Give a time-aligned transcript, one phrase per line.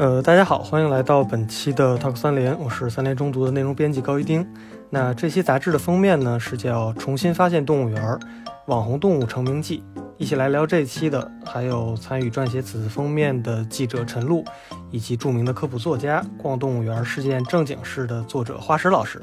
[0.00, 4.50] 呃，大家好，欢迎来到本期的 Talk 三联，我是三联中读的内容编辑高一丁。
[4.88, 8.18] 那这期杂志的封面呢是叫《重新发现动物园：
[8.64, 9.84] 网红动物成名记》。
[10.16, 14.42] 一起来聊这期的还有参与撰写此次封面的记者陈露，
[14.90, 19.20] 以及著名的科普作家《逛动物园是件正经事》的作者花石老师。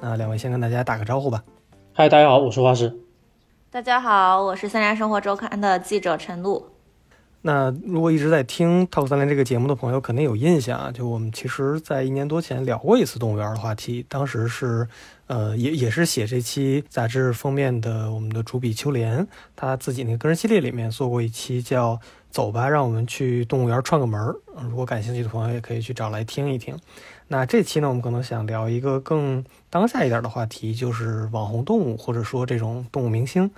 [0.00, 1.40] 那两位先跟大家打个招呼吧。
[1.92, 2.92] 嗨，大家好，我是花石。
[3.70, 6.66] 大家好，我是三联生活周刊的记者陈露。
[7.46, 10.90] 那如果一直在听《Talk 三联》这个节目的朋友，肯定有印象啊。
[10.90, 14.88] 就我们其实，在一年多前聊过一次动物园的话题，当时是，
[15.28, 21.94] 呃，也也是写这期杂志封面的我们的主笔秋莲，他自己那个个人系列里面做过一期叫
[22.32, 24.34] 《走吧，让我们去动物园串个门儿》。
[24.68, 26.76] 如果感兴趣的朋友，也可以去找来听一听。
[27.28, 33.48] 那这期呢，我们可能想聊一个更当下一点的话题，就是网红动物，或者说这种动物明星。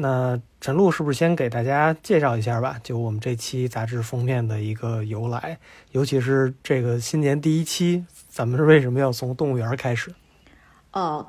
[0.00, 2.76] 那陈露是不是先给大家介绍一下吧？
[2.84, 5.58] 就我们这期杂志封面的一个由来，
[5.90, 10.14] 尤其是这个新年第一期，咱们是为什么要从动物园开始？
[10.92, 11.26] 呃，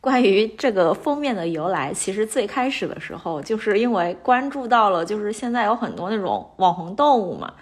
[0.00, 7.54] 关于这个封面的由来，其实最开始的时候，就是因为关注到了，就是现在有很多那种网红动物嘛。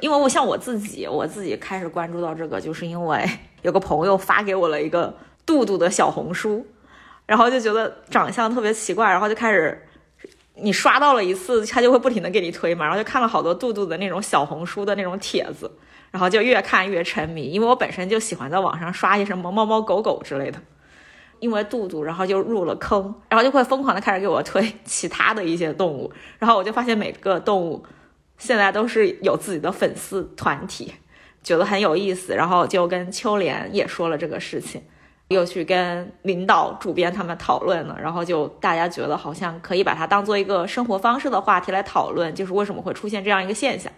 [0.00, 3.24] 因为我像我自己，我自己开始关注到这个，就是因为
[3.62, 5.14] 有个朋友发给我了一个
[5.46, 6.66] 杜杜的小红书。
[7.26, 9.86] 然后就觉得长相特别奇怪，然后就开始，
[10.56, 15.70] 你刷到了一次，他就会不停的给你推嘛，然后就看了好多杜杜的那种小红书的那种帖子，
[16.10, 20.60] 然后就越看越沉迷，因为我本身就喜欢在网上刷一些什么猫猫狗狗之类的，
[21.40, 27.84] 因为杜杜，然后就入了坑，然后就会疯狂的开始给我推其他的一些动物，然后我就发现每个动物
[28.36, 30.92] 现在都是有自己的粉丝团体，
[31.42, 34.82] 觉得很有意思，然后就跟秋莲也说了这个事情。
[35.34, 43.92] 又去跟领导、主编他们讨论了，然后就大家觉得好像可以把它当做一个生活方式的话题来讨论，就是为什么会出现这样一个现象。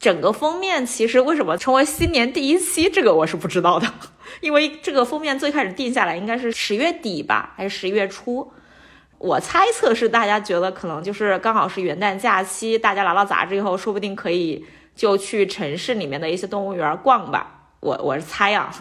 [0.00, 3.86] 整个封面其实为什么成为新年第一期，这个我是不知道的，
[4.40, 8.52] 因为这个封面最开始定下来应该是十月底吧，还是十一月初？
[9.18, 14.64] 我猜测是大家觉得可能就是刚好是元旦假期，大家拿到杂志以后，说不定可以
[14.96, 17.68] 就去城市里面的一些动物园逛吧。
[17.78, 18.74] 我我是猜啊。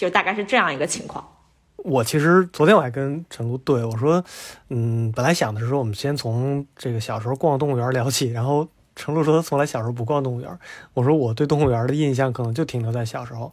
[0.00, 1.22] 就大概是这样一个情况。
[1.76, 4.24] 我其实昨天我还跟陈露对我说，
[4.70, 8.66] 嗯，本来想的是说我们先从这个小时候逛动物园聊起，然后
[8.96, 10.58] 陈露说他从来小时候不逛动物园。
[10.94, 13.52] 我说我对动物园的印象可能就停留在小时候，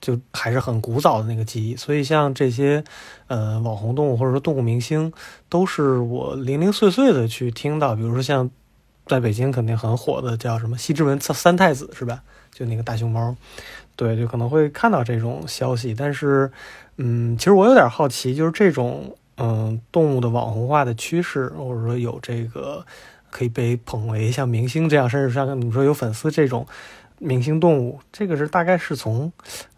[0.00, 1.76] 就还是很古早的那个记忆。
[1.76, 2.82] 所以像这些
[3.26, 5.12] 呃网红动物或者说动物明星，
[5.50, 7.94] 都是我零零碎碎的去听到。
[7.94, 8.50] 比如说像
[9.06, 12.22] 在北京肯定很火的叫什么西之文三太子是吧？
[12.50, 13.36] 就那个大熊猫。
[13.94, 16.50] 对，就可能会看到这种消息，但是，
[16.96, 22.84] 嗯，其实我有点好奇，就是这种嗯动物的网红化的趋势，或者说有这个
[23.30, 26.66] 可以被捧为像明星这样，甚至像你说有粉丝这种
[27.18, 29.30] 明星动物，这个是大概是从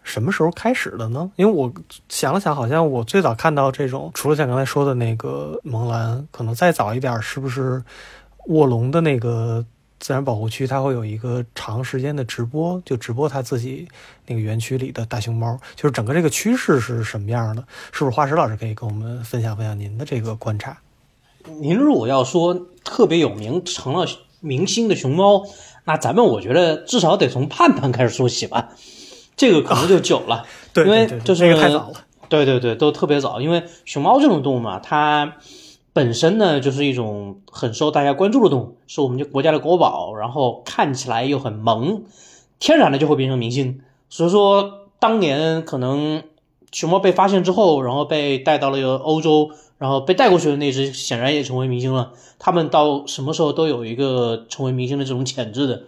[0.03, 1.31] 什么时候开始的呢？
[1.37, 1.73] 因为我
[2.09, 7.83] 想了想，好像我最早看到这种，除了像刚才说的那个萌兰，可能再早一点，是不是
[8.47, 9.67] 卧龙的那个？
[10.05, 13.89] 自然保护区，它会有一个长时间的直播，就直播它自己
[14.27, 17.65] 那个园区里的大熊猫，就是整个这个趋势是什么样的？
[17.91, 20.77] 是不是花石老师可以跟我们分享分享您的这个观察？
[21.59, 22.55] 您如果要说
[22.85, 24.07] 特别有名成了
[24.41, 25.43] 明星的熊猫，
[25.85, 28.69] 那咱们我觉得至少得从盼盼开始说起吧，
[29.39, 30.45] 这个可能就久了，
[30.75, 31.95] 对，因为就是太早了，
[32.29, 35.37] 对对对，都特别早，因为熊猫这种动物嘛，它。
[35.95, 42.03] 本身呢，就是一种很受大家关注的动物，是我们这国家的国宝，然后看起来又很萌，
[42.59, 43.81] 天然的就会变成明星。
[44.11, 46.25] 所以说，当年可能
[46.73, 52.11] 熊猫被发现之后，然后被带到了欧洲，然后被带过去的那只，显然也成为明星了。
[52.41, 55.85] 他们到什么时候都有一个成为明星的这种潜质的，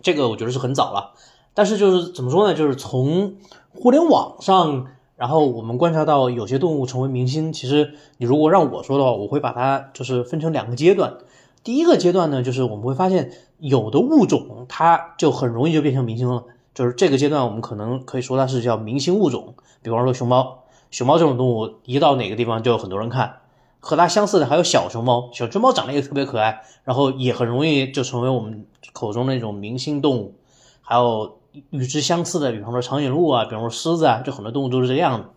[0.00, 1.10] 这个我觉得是很早了。
[1.54, 3.34] 但是就是怎么说呢，就是从
[3.74, 4.86] 互联网上。
[5.16, 11.18] 然后我们观察到有些动物成为明星，其实你如果让我说的话，我会把它就是分成两个阶段。
[11.62, 16.44] 第一个阶段呢，就是我们会发现有的物种它就很容易就变成明星了，
[16.74, 19.54] 就是这个阶段我们可能可以说它是叫明星物种。
[19.82, 23.36] 比方说熊猫，熊猫这种动物一到哪个地方就有很多人看。
[23.78, 30.34] 和它相似的还有小熊猫，小熊猫长得也特别可爱，然后也很容易就成为我们口中的那种明星动物。
[30.80, 31.38] 还有。
[31.70, 35.30] 与之相似的，比方说长颈鹿啊，比方说狮子啊，就很多动物都是这样的。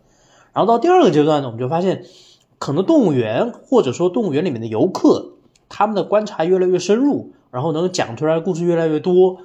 [0.54, 2.06] 然后到第二个阶段呢，我们就发现，
[2.58, 5.34] 可能动物园或者说动物园里面的游客，
[5.70, 9.38] 他们的观察越来越深入，然后能讲出来的故事越来越多，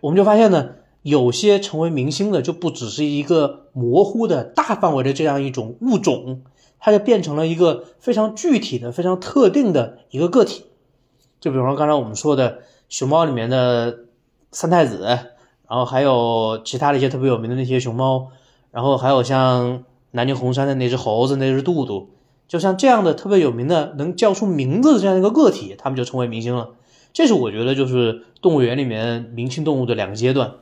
[0.00, 0.70] 我们就发现呢，
[1.02, 6.40] 有些成为明星的就不只是一个模糊的大范围的这样一种物种，
[6.78, 10.64] 它就变成了一个非常具体的、非常特定的一个个体。
[11.40, 13.98] 就比方说刚才我们说的熊猫里面的
[14.50, 15.35] 三太子。
[15.68, 18.28] 然后还有其他的一些特别有名的那些熊猫，
[18.70, 22.10] 然后还有像南京红山的那只猴子，那只杜杜，
[22.46, 26.70] 就像这样的特别有名的能叫出名字的这样一个个体，他们就成为明星了。
[27.12, 30.52] 这是我觉得就是动物园里面明星动物的两个阶段。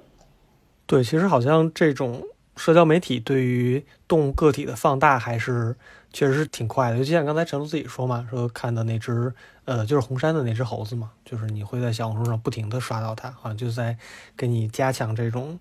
[0.86, 2.22] 对，其实好像这种
[2.56, 5.74] 社交媒体对于动物个体的放大还是
[6.12, 6.98] 确实是挺快的。
[6.98, 13.96] 就像刚才陈露自己说嘛，说看的那只呃就是红山的那只猴子嘛，就是你会在小红书上不停的刷到它，好像就在
[14.36, 15.58] 给你加强这种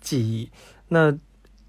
[0.00, 0.50] 记忆。
[0.88, 1.12] 那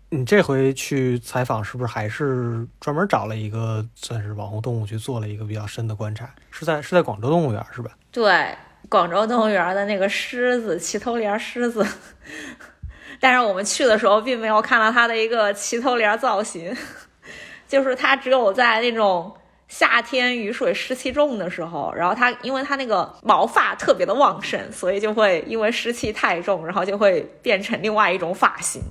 [0.10, 6.30] 你这回去采访是不是还是专门找了一个算是网红动物去做了一个比较深的观察？
[6.52, 7.92] 是在是在广州动物园是吧？
[8.12, 8.56] 对，
[8.90, 11.86] 广州动物园的那个狮子，齐头帘狮子。
[13.22, 16.76] 但是我们去的时候，并没有看到它的一个齐头帘造型，
[17.70, 19.32] 就是它只有在那种
[19.72, 28.82] 夏天雨水湿气重的时候，然后它因为它那个毛发特别的旺盛，所以就会因为湿气太重，然后就会变成另外一种发型。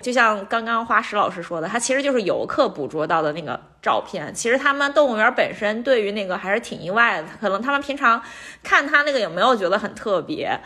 [0.00, 4.32] 就像刚刚花石老师说的，它其实就是游客捕捉到的那个照片。
[4.32, 8.22] 其实他们动物园本身对于那个还是挺意外的，可能他们平常
[8.62, 10.56] 看它那个也没有觉得很特别，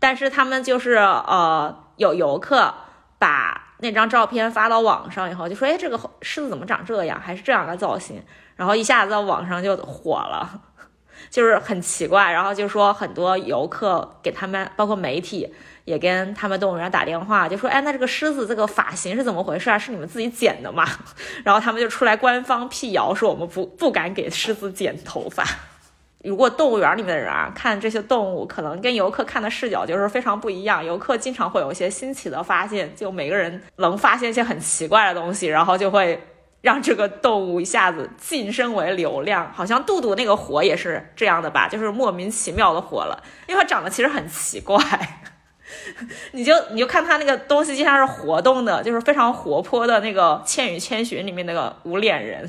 [0.00, 2.74] 但是他们就是呃有游客
[3.20, 8.20] 把那张照片发到网上以后，就说哎这个狮子怎么长这样，还是这样的造型，
[8.56, 10.60] 然后一下子在网上就火了，
[11.30, 12.32] 就是很奇怪。
[12.32, 15.52] 然后就说很多游客给他们，包括媒体。
[15.84, 19.78] 也跟他们动物园打电话，就说：“哎，那这个狮子这个发型是怎么回事啊？
[19.78, 20.82] 是你们自己剪的吗？”
[21.44, 25.44] 然后他们就出来官方辟谣，说我们不不敢给狮子剪头发。
[26.22, 30.82] 如果动物园里面的人啊看这些动物，可能跟游客看的视角就是非常不一样。
[30.82, 36.18] 游客经常会有一些新奇的发现，就每个人能发现一些很奇怪的东西，然后就会
[36.64, 39.52] 让这个动物一下子晋升为流量。
[39.52, 44.78] 好像杜杜那个火也是这样的吧，就是莫名其妙的火了，因为它长得其实很奇怪。
[46.32, 52.48] 你就你就看它那个东西，就像是活动的，就是非常活泼的那个《千与千寻》里面那个无脸人。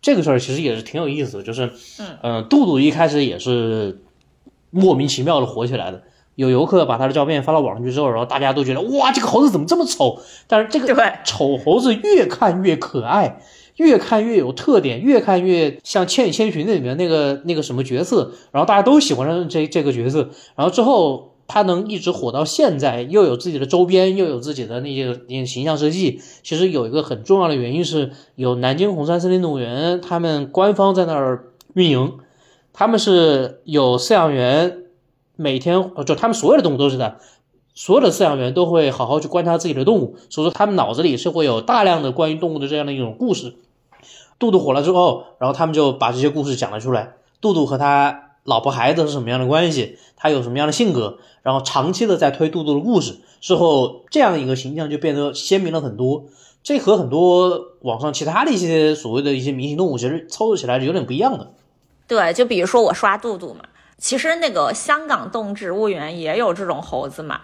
[0.00, 4.00] 这个事儿其实也是挺有意思的，就是嗯嗯，杜杜一开始也是
[4.70, 6.02] 莫名其妙的火起来的。
[6.36, 10.20] 有游客把他的照片发到网上去之后，然后大家都觉得哇，这个猴子怎么这么丑？
[10.46, 10.94] 但是这个
[11.24, 13.40] 丑猴子越看越可爱，
[13.74, 21.32] 越看越有特点，越看越像《千与千寻》里面那个那个什么角色，然后大家都喜欢上这这个角色，然后之后。
[21.48, 31.44] 他能一直火到现在，又有自己的周边，又有自己的那些那些形象设计，其实有一个很重要的原因是有南京红山森林动物园，他们官方在那儿
[31.74, 32.14] 运营，
[32.72, 34.78] 他们是有饲养员，
[35.36, 37.18] 每天就他们所有的动物都是的，
[37.74, 43.54] 所有的饲养员都会好好去观察自己的动物，所以说他们脑子里是会有大量的关于动物的这样的一种故事。
[44.38, 48.22] 杜杜火了之后，然后他们就把这些故事讲了出来，杜杜和他。
[48.46, 49.98] 老婆孩子是什么样的关系？
[50.14, 51.18] 他有什么样的性格？
[51.42, 56.26] 然后长期的在推杜杜的故事之后，这样一个形象就变得鲜明了很多。
[56.62, 61.54] 这和很多网上其他的一些所谓的一些明星动物，其实操作起来是有点不一样的。
[62.06, 63.64] 对，就比如说我刷杜杜嘛，
[63.98, 67.40] 其实那个香港动植物园也有这种猴子嘛，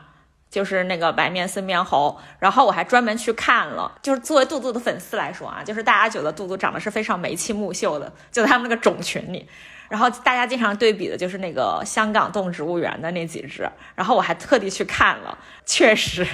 [0.51, 2.19] 就是那个白面僧面猴。
[2.39, 9.49] 然后我还专门去看了，就是作为杜杜的粉丝来说啊，就是大家觉得杜杜长得是非常眉清目秀的，就在他们那个种群里。
[9.89, 15.37] 然后大家经常对比的就是那个香港动植物园的那几只，然后我还特地去看了，
[15.67, 16.27] 确实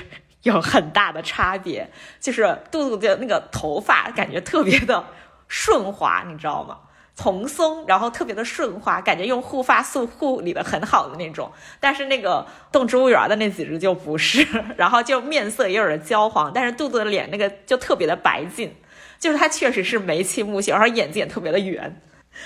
[0.42, 1.90] 有很大的差别。
[2.20, 5.04] 就是杜杜的那个头发感觉特别的
[5.48, 6.78] 顺滑，你知道吗？
[7.18, 11.50] 蓬松，然后特别的顺滑，感觉用护发素护理的很好的那种。
[11.80, 14.46] 但是那个动植物园的那几只就不是，
[14.76, 18.72] 然后就面色也有点焦黄，但是杜杜的脸那个就特别的白净，
[19.18, 22.00] 就是它确实是眉清目秀，然后眼睛也特别的圆。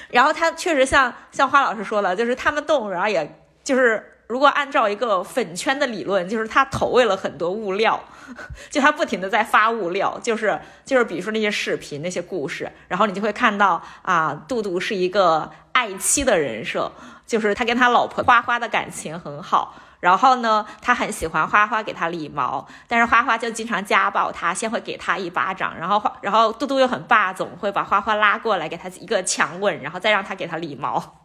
[0.09, 8.03] 然后它确实像像花老师说的，就是他们动物园也就是如果按照一个粉圈的理论，就是他投喂了很多物料，
[8.73, 16.91] 就他不停的在发物料，就是就是比如说那些视频那些故事，然后你就会看到啊，杜杜是一个爱妻的人设，
[17.27, 19.75] 就是他跟他老婆花花的感情很好。
[20.01, 31.23] 然后呢，他很喜欢花花给他理毛，但是花花就经常家暴他，先会给他一巴掌，然后花，然后嘟嘟又很霸总，会把花花拉过来给他一个强吻，然后再让他给他理毛。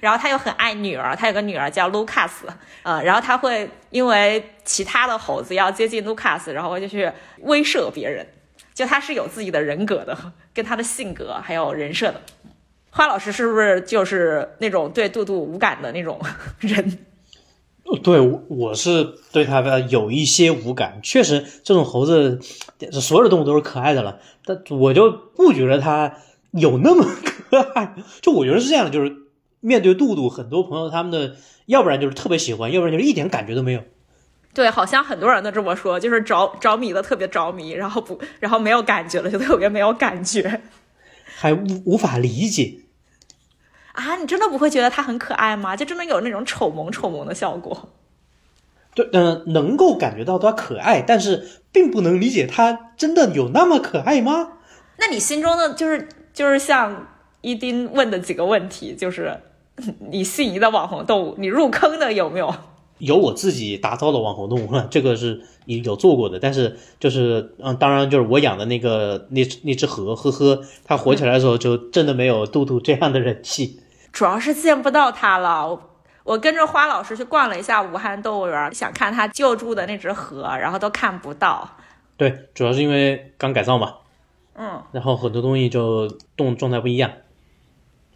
[0.00, 2.46] 然后他又很爱女儿，他有个女儿叫卢卡斯，
[2.82, 7.10] 呃，然后他会因为其他的猴子要接近卢卡斯，然后就去
[7.40, 8.26] 威慑别人，
[8.74, 10.16] 就他是有自己的人格的，
[10.54, 12.20] 跟他的性格还有人设的。
[12.90, 16.20] 花老师是不是就是那种对杜杜无感的那种
[16.60, 16.98] 人？
[18.02, 21.00] 对，我是对他的有一些无感。
[21.02, 22.38] 确实，这种猴子，
[22.92, 26.14] 所有的动物都是可爱的了，但我就不觉得它
[26.52, 27.04] 有那么
[27.50, 27.94] 可爱。
[28.20, 29.14] 就我觉得是这样的，就是
[29.62, 33.82] 面对杜杜，很多朋友他们的，要不然就是特别喜欢，要不然就是一点感觉都没有。
[34.52, 40.60] 对，好像很多人都这么说，就是着着迷的特别着迷，然后不，然后没有感觉了就特别没有感觉
[41.38, 42.80] 还无无法理解。
[43.92, 44.16] 啊！
[44.16, 45.76] 你真的不会觉得它很可爱吗？
[45.76, 47.90] 就真的有那种丑萌丑萌的效果。
[48.94, 54.54] 对，嗯、能够感觉到它可爱，但是并不能理解它真的有那么可爱吗？
[54.98, 57.06] 那你心中的就是就是像
[57.42, 59.38] 伊丁问的几个问题，就是
[60.10, 62.54] 你心仪的网红动物，你入坑的有没有？
[62.98, 73.80] 有我自己打造的网红动物，这个是有做过的，但是就是嗯，当然就是我养的那个那那只河，呵呵，它火起来的时候就真的没有杜杜这样的人气。
[74.12, 75.68] 主要是见不到它了。
[75.68, 75.82] 我
[76.22, 81.68] 我跟着花老师去逛了一下武汉动物园，想看他救助的那只河，然后都看不到。
[82.16, 83.94] 对，主要是因为刚改造嘛，
[84.54, 87.10] 嗯，然后很多东西就动状态不一样。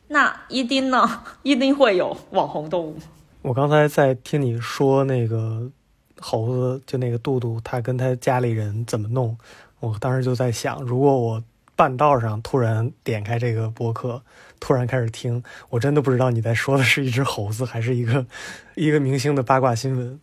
[0.09, 1.23] 那伊丁呢？
[1.43, 2.97] 伊丁会有网红动物？
[3.43, 5.71] 我刚才在听你说那个
[6.19, 9.37] 猴子，就那个杜杜，他跟他家里人怎么弄，
[9.81, 11.43] 我当时就在想，如果我
[11.75, 14.23] 半道上突然点开这个播客，
[14.59, 18.25] 突然开始听，我真的不知道你在说的是一只猴子，还是一个
[18.75, 20.19] 一个明星的八卦新闻，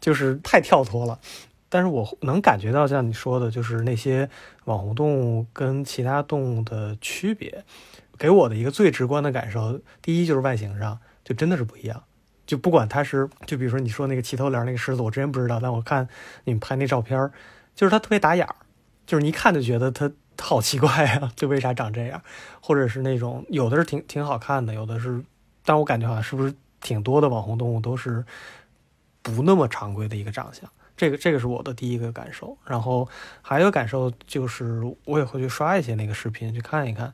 [0.00, 1.18] 就是太跳脱了。
[1.68, 4.28] 但是我能感觉到，像你说的，就是那些
[4.64, 7.64] 网红动物跟其他动物的区别，
[8.18, 12.02] 给我的一个最直观的感受，第一就是外形上就真的是不一样。
[12.46, 16.08] 就不管它是，就比如说你说那个齐头帘那个狮子，我之前不知道，但我看
[16.44, 17.30] 你们拍那照片，
[17.74, 18.54] 就是它特别打眼儿，
[19.04, 22.22] 就是你一看就觉得它好奇怪啊，就为啥长这样？
[22.60, 25.20] 或者是那种有的是挺挺好看的，有的是，
[25.64, 28.24] 但我感觉好像是不是挺多的网红动物都是
[29.22, 30.70] 不那么常规的一个长相。
[30.96, 33.06] 这个这个是我的第一个感受，然后
[33.42, 37.12] 还有感受就是我也会去刷一些那个视频去看一看，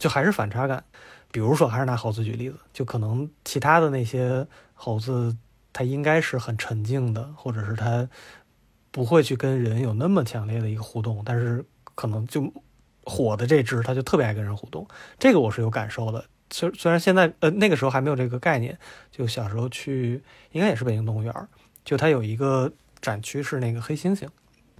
[0.00, 0.82] 就还是反差感。
[1.32, 5.36] 比如说，还是拿猴子举例子，就可能其他的那些猴子，
[5.72, 8.08] 它应该是很沉静的，或者是它
[8.90, 11.64] 不会去跟人有那么强烈的一个互动，但是
[11.94, 12.52] 可能就
[13.04, 14.84] 火的这只，它就特别爱跟人互动，
[15.20, 16.24] 这个我是有感受的。
[16.50, 18.76] 虽虽然现在呃那个时候还没有这个概念，
[19.12, 21.32] 就小时候去应该也是北京动物园，
[21.84, 24.26] 就它有一个展区是那个黑猩猩，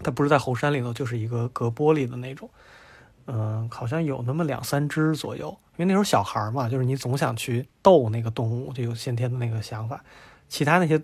[0.03, 2.51] 它不是在猴山里头，就是一个隔玻璃的那种。
[3.27, 10.03] 嗯，好像有那么两三只左右，因为那时候小孩嘛，就是你总想去逗那个动物，就有先天的那个想法。
[10.49, 11.01] 其他那些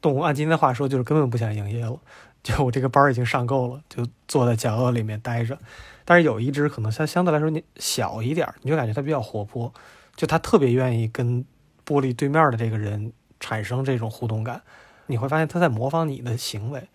[0.00, 1.98] 动物，按今天的话说，就是根本不想营业了。
[2.42, 5.58] 就我这个班已经上够了，就坐在角落里面待着。
[6.04, 9.72] 但是有一只可能相相对来说你小一点，你就感觉它比较活泼，
[10.16, 11.44] 就它特别愿意跟
[11.86, 14.62] 玻璃对面的这个人产生这种互动感。
[15.06, 16.88] 你会发现它在模仿你的行为，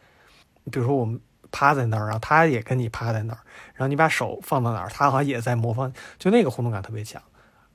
[0.72, 1.20] 比如说我们。
[1.56, 3.40] 趴在那儿，然后它也跟你趴在那儿，
[3.76, 7.22] 然后你把手放到哪儿，它好像也在模仿，就那个互动感特别强。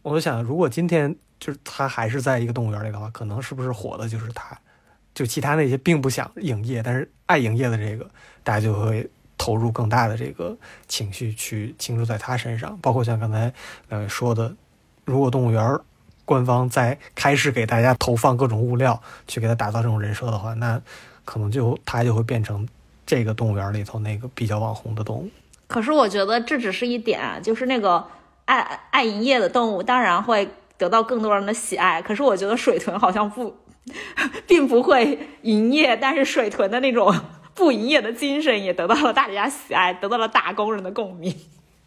[0.02, 4.54] 我就想，如果今天就是它还是在一个动物园里的话，可能是不是火的就是它，
[5.14, 8.06] 就其他那些并不想营业，但是爱营业的这个，
[8.44, 9.08] 大家就会
[9.38, 10.54] 投入更大的这个
[10.86, 12.78] 情绪去倾注在它身上。
[12.82, 13.50] 包括像刚才
[13.88, 14.54] 两位说的，
[15.06, 15.78] 如果动物园
[16.26, 20.78] 官方在开始给大家投放各种物料去给它打造这种人设的话，那
[21.24, 22.68] 可能就它就会变成。
[23.10, 25.28] 这个动物园里头那个比较网红的动物，
[25.66, 28.06] 可是我觉得这只是一点，就是那个
[28.44, 28.60] 爱
[28.92, 30.48] 爱营业的动物当然会
[30.78, 32.00] 得到更多人的喜爱。
[32.00, 33.52] 可是我觉得水豚好像不，
[34.46, 37.12] 并不会营业，但是水豚的那种
[37.52, 41.34] 不营业的精神也得到了大家喜爱，得到了打工人的共鸣。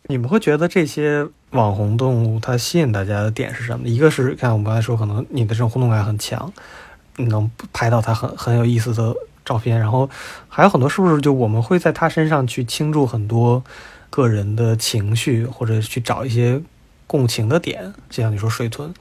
[0.08, 3.88] 你们会觉得这些网红动物它吸引大家的点是什么？
[3.88, 6.52] 一个是看我们刚才说，可能你的这种互动感很强，
[7.16, 9.16] 你能拍到它很很有意思的。
[9.46, 10.10] 照片，然后
[10.48, 13.64] 还有很多，是不是就我们会在他身上去倾注很多
[14.10, 16.62] 个人的情绪，或者去找一些
[17.08, 17.94] 共情的点？
[18.10, 18.94] 就像你说水豚，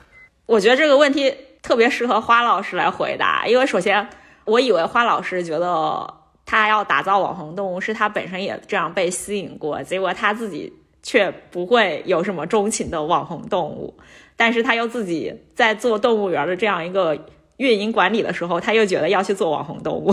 [0.46, 1.32] 我觉得这个问题
[1.62, 4.08] 特别适合花老师来回答，因为首先
[4.44, 10.72] 我以为花老师觉得他要打造网红动物，是他本身也这样被吸引过，结果他自己
[11.02, 13.94] 却不会有什么钟情的网红动物，
[14.36, 17.26] 但是他又自己在做动物园的这样一个。
[17.62, 20.12] 运营管理的时候，他又觉得要去做网红动物。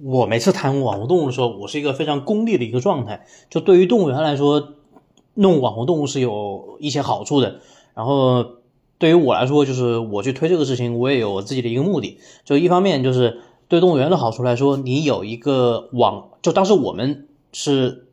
[0.00, 3.26] 我每次谈网红动物的时候，我是一个非常功利的一个状态。
[3.50, 4.74] 就对于动物园来说，
[5.34, 7.58] 弄网红动物是有一些好处的。
[7.92, 8.46] 然后
[8.98, 12.20] 对于我来说，就是我去推这个事情，我也有我自己的一个目的。
[12.44, 18.06] 就一方面就是对动物园的好处来说，你有一个网，就当时我们是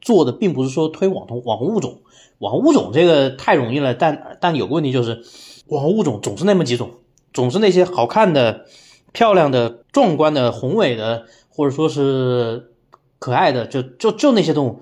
[0.00, 1.98] 做的，并不是说推网红网红物种。
[2.38, 5.24] 网红物种这个太容易了，但但有个问题就是，
[5.66, 6.90] 网红物种总是那么几种。
[7.32, 8.66] 总是那些好看的、
[9.12, 12.70] 漂亮的、壮观的、宏伟的，或者说是
[13.18, 14.80] 可爱的，就就就那些动物，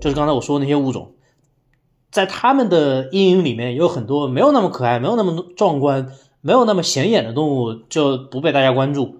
[0.00, 1.12] 就是刚才我说的那些物种，
[2.10, 9.16] 在他们的阴影里面有很多没有那么可爱、没有那么壮观、没有那么显眼的动物，就不被大家关注。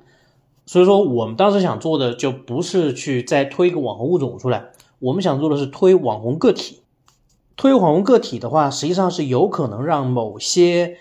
[0.67, 4.71] 所以说，我们当时想做的就不是去再推一个网红物种出来，
[5.01, 6.83] 我们想做的是推网红个体。
[7.57, 10.97] 推网红个体的话，实际上是有可能让某些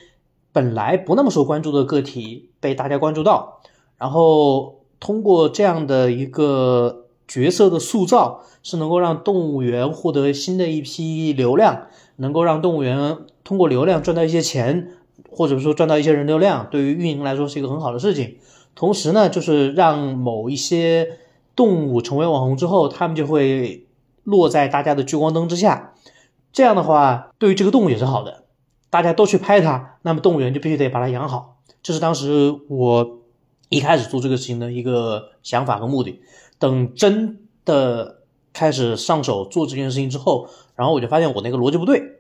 [0.52, 3.62] 本来不那么受关注的个体被大家关注到，
[3.98, 14.94] 然后通过这样的一个角色的塑造，是能够让动物园获得新的一批流量，能够让动物园通过流量赚到一些钱，
[15.30, 18.38] 或者说赚到一些人流量，对于运营来说是一个很好的事情。
[18.76, 21.18] 同时呢，就是让某一些
[21.56, 23.86] 动物成为网红之后，他们就会
[24.24, 25.94] 落在大家的聚光灯之下。
[26.52, 28.46] 这样的话，对于这个动物也是好的，
[28.90, 31.58] 大家都去拍它，那么动物园就必须得把它养好。
[31.82, 33.20] 这是当时我
[33.70, 36.22] 一开始做这个事情的一个想法和目的。
[36.58, 38.20] 等真的
[38.52, 42.20] 开始上手做这件事情之后，然后我就发现我那个逻辑不对，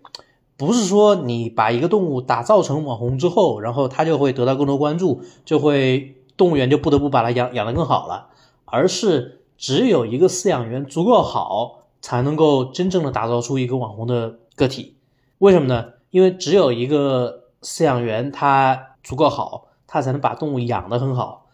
[0.58, 6.16] 不是说你把一个动物打造成网红之后，然后它就会得到更多关注，就会。
[6.38, 8.30] 动物园就不得不把它养养得更好了，
[8.64, 14.96] 而是只有一个饲养员足够好，才能够真正的打造出一个网红的个体。
[15.40, 15.88] 为什么呢？
[16.12, 21.48] 因为只有一个饲养员他足够好，他才能把动物养得很好。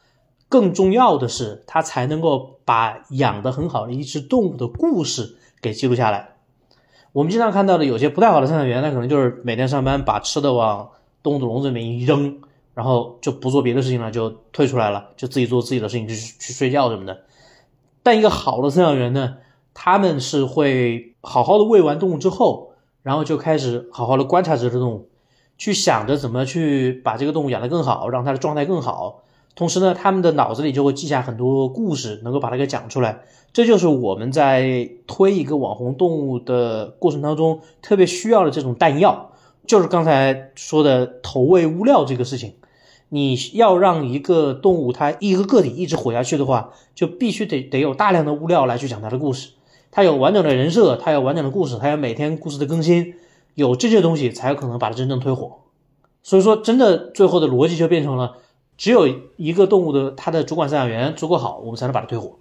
[0.49, 6.35] 更重要的是，他才能够把养得很好的一只动物的故事给记录下来。
[7.11, 12.41] 我们经常看到的有些不太好的饲养员，那可能就是每天上班把吃的往动物的笼子里面一扔。
[12.75, 17.21] 然后就不做别的事情了，就退出来了，就自己做自己的事情，就去睡觉什么的。
[18.03, 19.37] 但一个好的饲养员呢，
[19.73, 22.73] 他们是会好好的喂完动物之后，
[23.05, 25.09] 然后就开始好好的观察这只动物，
[25.59, 29.21] 去想着怎么去把这个动物养得更好，让它的状态更好。
[29.53, 33.21] 同时呢，他们的脑子里就会记下很多故事，能够把它给讲出来。
[33.53, 39.29] 这就是我们在推一个网红动物的过程当中特别需要的这种弹药，
[39.67, 42.55] 就是刚才说的投喂物料这个事情。
[43.09, 49.51] 你要让一个动物它一个个体一直活下去的话，就必须得得有大量的物料来去讲它的故事。
[49.95, 53.13] 它有完整的人设，它有完整的故事，它有每天故事的更新，
[53.53, 55.59] 有这些东西才有可能把它真正推火。
[56.21, 58.35] 所以说，真的最后的逻辑就变成了，
[58.75, 62.39] 只有一个动物的它的主管饲养员足够好，我们才能把它推火。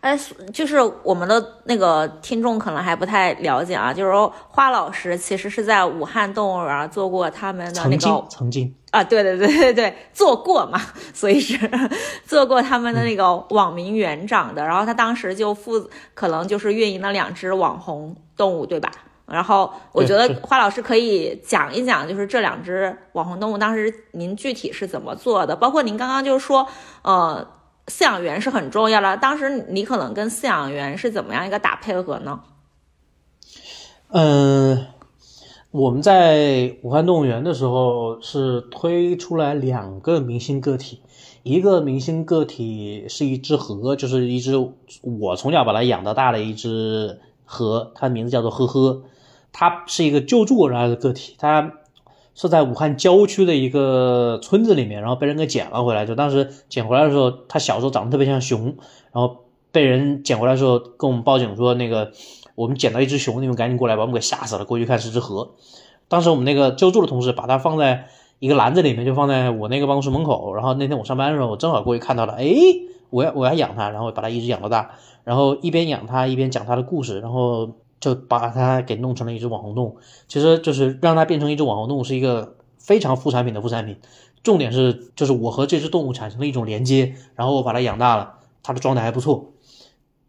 [0.00, 0.16] 哎，
[0.52, 10.80] 就是我们的那个听众可能还不太了解啊，就是说花老师其实是在武汉动物园做过他们的那个曾经啊，对对对对对，做过嘛，
[11.12, 11.58] 所以是
[12.24, 14.64] 做过他们的那个网名园长的。
[14.64, 18.90] 然后他当时就负可能就是运营了两只网红动物，对吧？
[19.26, 26.64] 然后我觉得花老师可以讲一讲，就是这两只网红动物当时您具体是怎么做的，包括您刚刚就是说，
[27.02, 27.44] 呃。
[27.88, 29.16] 饲养员是很重要的。
[29.16, 32.40] 当时你可能跟饲养员是怎么样一个打配合呢？
[34.10, 34.86] 嗯，
[35.70, 41.00] 我们在武汉动物园的时候是推出来两个明星个体，
[41.42, 44.56] 一个明星个体是一只河，就是一只
[45.02, 49.02] 我从小把它养到大的一只河，它的名字叫做呵呵，
[49.52, 51.72] 它是一个救助而来的个体，它。
[52.40, 56.06] 是在武汉郊区的一个村子里面，然后被人给捡了回来。
[56.06, 58.76] 就当时捡回来的时候，它小时候长得特别像熊，
[59.12, 59.38] 然后
[59.72, 62.12] 被人捡回来的时候跟我们报警说，那个
[62.54, 64.64] 我们捡到一只熊，你们赶紧过来，把我们给吓死了。
[64.64, 65.50] 过去看是只河。
[66.06, 68.06] 当时我们那个救助的同事把它放在
[68.38, 70.54] 一个篮子里面，就放在我那个办公室门口。
[70.54, 72.54] 然后那天我上班的时候，我正好过去看到了，哎，
[73.10, 74.92] 我要我要养它，然后把它一直养到大，
[75.24, 77.70] 然后一边养它一边讲它的故事，然后。
[78.00, 83.96] 就把它给弄成了一只网红动物，其实就是让它变成一只网红动物是一个非常副产品的副产品。
[84.44, 89.52] 重点是，就是我和这只动物产生了一种连接，然后我把它养大了，它的状态还不错，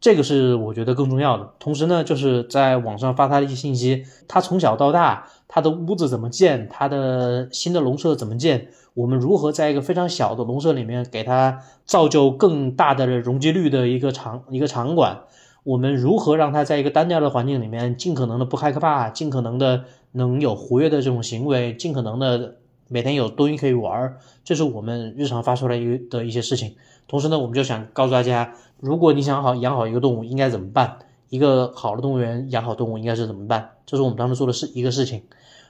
[0.01, 1.53] 这个是我觉得更重要的。
[1.59, 15.21] 同时呢，就是在网上发它的一些信息，它从小到大，它的屋子怎么建，它的新的笼舍怎么建，我们如何在一个非常小的笼舍里面给它造就更大的容积率的一个场一个场馆。
[15.69, 22.55] 我们如何让它在一个单调的环境里面，尽可能的不害怕，尽可能的能有活跃的这种行为，尽可能的
[22.87, 26.73] 每天有东西可以玩，这是我们日常发出来一的一些事情。
[27.07, 30.97] 同时呢，我们就想告诉大家，如果你想好养好一个动物应该怎么办，
[31.29, 35.21] 一个好的动物园养好动物应该是怎么办，这是我们当时做的是一个事情。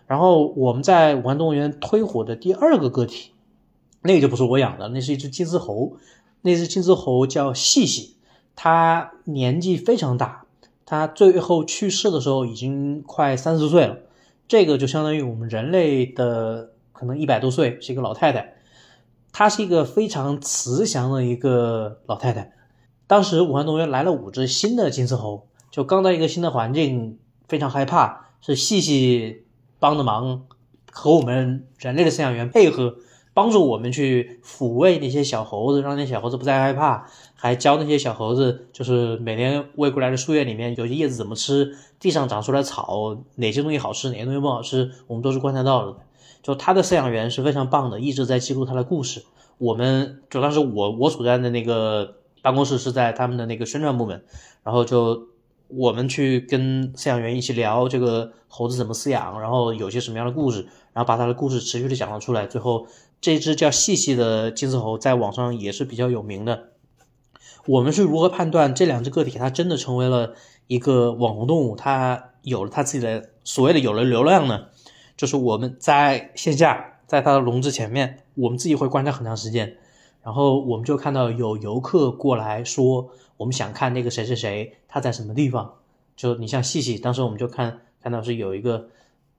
[0.07, 3.31] 然后我们在武汉动物园推火的第二个个体，
[4.01, 5.97] 那个就不是我养的，那是一只金丝猴，
[6.41, 8.15] 那只金丝猴叫细细。
[8.61, 10.43] 他年纪非常大，
[10.85, 13.99] 他最后去世的时候已经快三十岁了，
[14.49, 18.55] 这个就相当于我们人类的可能一百多岁，是一个老太太。
[19.31, 22.51] 她是一个非常慈祥的一个老太太。
[23.07, 27.17] 当时武汉动物园来了五只新的金丝猴，就刚到一个新的环境，
[27.47, 29.45] 非常害怕，是细细
[29.79, 30.41] 帮的忙，
[30.91, 32.97] 和我们人类的饲养员配合。
[33.31, 37.07] 帮助我们去抚慰那些小猴子，让那些小猴子不再害怕，
[37.41, 45.95] 还教那些小猴子，就是每年喂过来的树叶里面有些叶子怎么吃，地上长出来草哪些东西好吃，哪些东西不好吃，我们都是观察到的。
[46.43, 49.23] 就他的饲养员是非常棒的，一直在记录他的故事。
[49.57, 54.21] 我们就当时我我所在的那个办公室是在他们的那个宣传部门，
[54.63, 55.29] 然后就
[55.69, 62.45] 我们去跟饲养员一起聊这个猴子怎么饲养，然后有些什么样的故事，然后把他的故事持续的讲了出来。
[62.45, 62.87] 最后
[63.21, 66.68] 这只叫细细的金丝猴在网上也是比较有名的。
[67.65, 70.33] 我们是如何判断这两只个体它真的成为了
[70.67, 74.65] 一个网红动物，它有了它自己的所谓的有了流量呢？
[75.17, 79.77] 就是我们在线下，在它的笼子前面，我们自己会观察很长时间，
[80.23, 85.75] 然后我们就看到有游客过来说，我们想看那个谁谁谁，他在什么地方。
[86.15, 88.87] 就你像细细，当时我们就看看到是有一个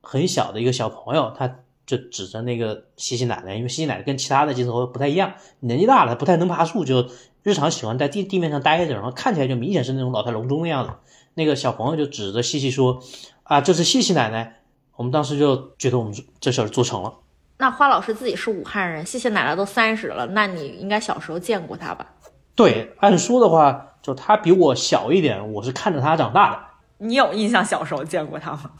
[0.01, 7.07] 很小的一个小朋友，他就指着那个西西奶奶，因为西西奶奶跟其他的金丝猴不太一样，年纪大了不太能爬树，就
[7.43, 10.93] 日常喜欢在地地面上待着，然后看起来就明显是那种老态龙钟的样子。
[11.35, 13.01] 那个小朋友就指着西西说
[13.45, 14.63] ：“啊，这是西西奶奶。”
[14.97, 17.15] 我们当时就觉得我们这事儿做成了。
[17.57, 22.07] 那花老师自己是武汉人，谢谢奶奶都三十了，那你应该小时候见过她吧？
[22.55, 26.59] 对，按说的话，就她比我小一点，我是看着她长大的。
[26.99, 28.73] 你有印象小时候见过她吗？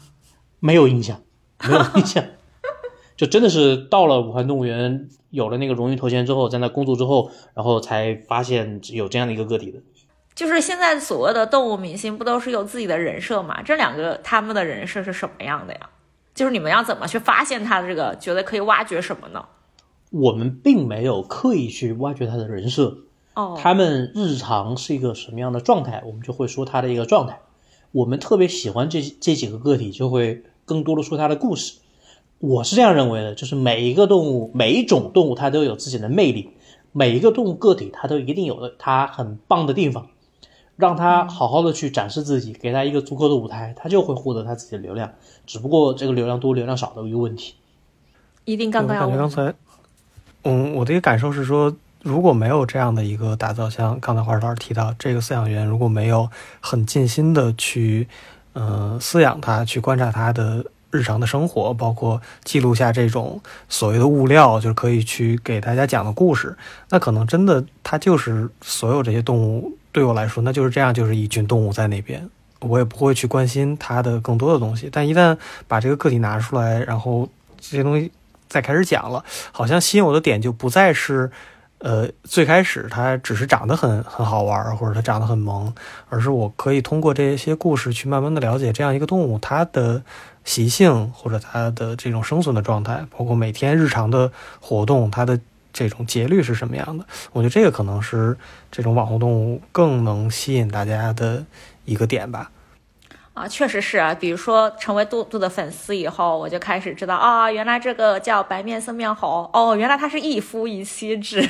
[0.59, 1.19] 没有印象，
[1.67, 2.23] 没有印象。
[3.17, 9.79] 就真的是到了武汉动物园，有了那个荣誉头衔之后，在那工作之后，然后才发现有这样的一个个体的。
[10.35, 13.61] 就是现在所谓的动物明星，不都是有自己的人设吗？
[13.63, 15.89] 这两个他们的人设是什么样的呀？
[16.33, 19.43] 就是你们要怎么去发现他的这个，觉得可以挖掘什么呢？
[20.09, 22.97] 我们并没有刻意去挖掘他的人设，
[23.35, 27.41] 哦，他们日常是一个什么样的状态，我们就会说他的一个状态。
[27.91, 31.79] 我们特别喜欢这这几个个体，就会更多的说他的故事。
[32.41, 36.49] 我是这样认为的，就是每一个动物，每一种动物，它都有自己的魅力，
[36.91, 40.07] 每一个动物个体，它都一定有了它很棒的地方。
[40.77, 45.11] 让它好好的去展示自己，给它一个足够的舞台，它就会获得它自己的流量。
[45.45, 47.53] 只不过这个流量多、流量少的一个问题。
[48.45, 49.53] 一定刚刚要我感觉刚才，
[50.43, 56.27] 嗯，我的一个感受是说，如果没有这样的一个打造，像刚才华老师提到，这个饲养员如果没有
[56.59, 58.07] 很尽心的去，
[58.53, 66.55] 呃，饲养它，去观察它的日常的生活，包括记录下这种所谓的物料，就是可以去给大家讲的故事，
[66.89, 69.77] 那可能真的它就是所有这些动物。
[69.93, 72.29] 对我来说，那就是这样，就是一群动物在那边，
[72.61, 74.87] 我也不会去关心它的更多的东西。
[74.89, 77.27] 但一旦把这个个体拿出来，然后
[77.59, 78.09] 这些东西
[78.47, 81.29] 再开始讲了，好像吸引我的点就不再是，
[81.79, 85.73] 呃，最开始它只是长得很很好玩，或者它长得很萌，
[86.07, 90.01] 而是我可以通过这些故事去慢慢的了解这样一个动物它的
[90.43, 95.39] 习性，或者它的这种生存的状态，包括每天日常的活动，它的。
[95.73, 97.05] 这种节律是什么样的？
[97.31, 98.37] 我觉得这个可能是
[98.69, 101.45] 这种网红动物更能吸引大家的
[101.85, 102.51] 一个点吧。
[103.33, 104.13] 啊，确实是啊。
[104.13, 109.49] 比如说，成为杜杜的粉丝以后，我就开始知道啊，原来这个叫白面僧面猴。
[109.53, 111.49] 哦，原来它是一夫一妻制。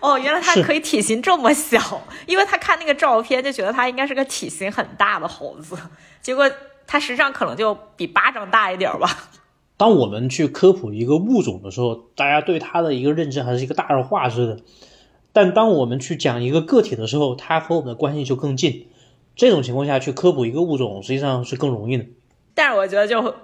[0.00, 2.02] 哦，原来它可以体型这么小。
[2.26, 5.78] 因为他看那个照片就觉得它应该是个体型很大的猴子，
[6.20, 6.50] 结果
[6.88, 9.08] 它实际上可能就比巴掌大一点吧。
[9.78, 14.58] 当我们去科普一个物种的时候，大家对它的一个认知还是一个大而化之的。
[15.32, 18.88] 但当我们去讲一个个体的时候，它和我们的关系就更近。
[19.36, 22.04] 这种情况下去科普一个物种，实际上是更容易的。
[22.54, 23.34] 但是我觉得，就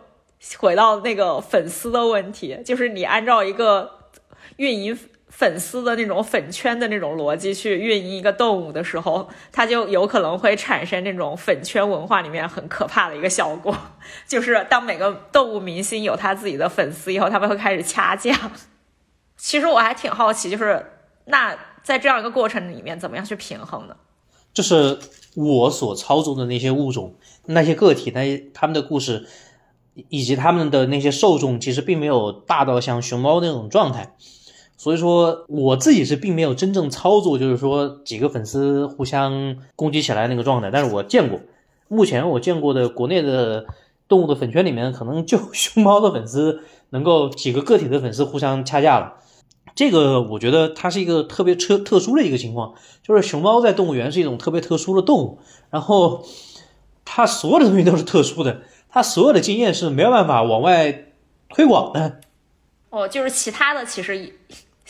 [0.58, 3.90] 回到那个粉丝的问题，就是你按照一个
[4.56, 4.98] 运营。
[5.36, 13.76] 粉丝的那种粉圈的那种逻辑去运营一个动物的时候，它就有可能会产生那种粉圈文化里面很可怕的一个效果，
[14.28, 18.32] 就是当每个动物明星有他自己的粉丝以后，他们会开始掐架。
[19.36, 20.86] 其实我还挺好奇，就是
[21.24, 23.96] 那在这样一个过程里面，怎么样去平衡呢？
[24.52, 24.96] 就是
[25.34, 27.16] 我所操纵的那些物种、
[27.46, 29.26] 那些个体、那些他们的故事，
[30.08, 34.14] 以及他们的那些受众，其实并没有大到像熊猫那种状态。
[34.76, 40.70] 所以说，我自己是并没有真正操作，就是说几个粉丝互相攻击起来那个状态。
[40.70, 41.40] 但是我见过，
[41.88, 43.66] 目前我见过的国内的
[44.08, 46.60] 动物的粉圈里面，可能就熊猫的粉丝
[46.90, 49.14] 能够几个个体的粉丝互相掐架了。
[49.74, 55.38] 这个我觉得它是一个特别特特殊的一个情况，就是熊猫在动物园是一种特别特殊的动物，
[55.70, 56.24] 然后
[57.04, 61.06] 它所有的东西都是特殊的，它所有的经验是没有办法往外
[61.48, 62.20] 推广的。
[62.90, 64.34] 哦，就是其他的其实。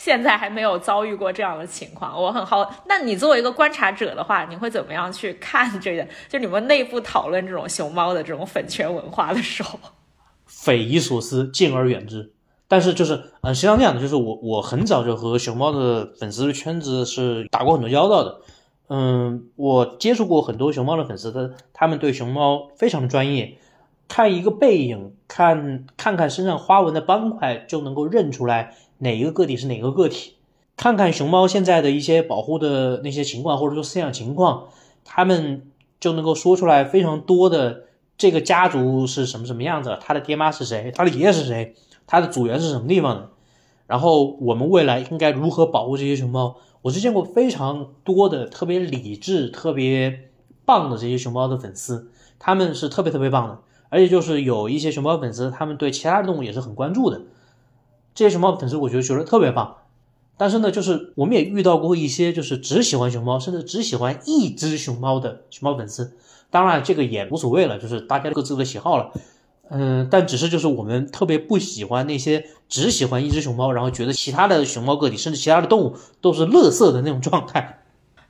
[0.05, 2.63] 现在还没有遭遇过这样的情况，我很好。
[2.87, 6.07] 那你作为一个观察者的话，你会怎么样去看这个？
[6.29, 9.79] 就你们内部讨论这种熊猫的这种粉圈文化的时候，
[10.45, 12.31] 匪夷所思，敬而远之。
[12.67, 18.41] 但是就是，嗯，实际上这样的，就是我我很早就和熊猫的粉丝圈子是打过很多交道的。
[18.89, 23.57] 嗯，我接触过很多熊猫的粉丝，他他们对熊猫非常的专业，
[24.07, 30.33] 看一个背影，看看看身上花纹的斑块，就能够认出来哪一个个体是哪个个体。
[30.75, 34.65] 看看熊猫现在的一些保护的那些情况，或者说饲养情况，
[35.05, 37.83] 他们就能够说出来非常多的
[38.17, 43.29] 这个家族是什么什么样子，他的爹妈是谁，他的爷爷是谁，他的祖源是什么地方的，
[43.87, 46.57] 然后我们未来应该如何保护这些熊猫。
[46.81, 50.29] 我是见过非常多的特别理智、特别
[50.65, 57.21] 棒的这些熊猫的粉丝，他们是特别特别棒的，而且就是有一些熊猫粉丝，他们对其他的动物也是很关注的。
[58.15, 59.75] 这些熊猫粉丝，我觉得觉得特别棒。
[60.37, 66.17] 但是呢，就是我们也遇到过一些就是只喜欢熊猫，甚至只喜欢一只熊猫的熊猫粉丝。
[66.49, 69.11] 当然，这个也无所谓了，就是大家各自的喜好了。
[69.69, 77.81] 嗯，但只是就是我们特别不喜欢那些只喜欢一只熊猫，然后觉得其他的熊猫个体甚至其他的动物都是垃圾的那种状态。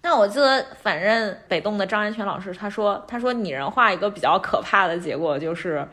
[0.02, 5.86] 那我记得反正北动的张安全老师他说，他说拟人化一个比较可怕的结果就是，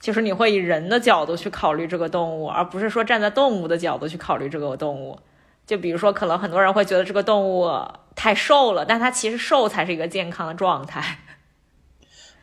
[0.00, 5.18] 就是你会以人的角度去考虑这个动物，而不是说站在动物的角度去考虑这个动物。
[5.66, 7.68] 就比如说，可能很多人会觉得这个动物
[8.14, 11.18] 太瘦了，但它其实瘦才是一个健康的状态。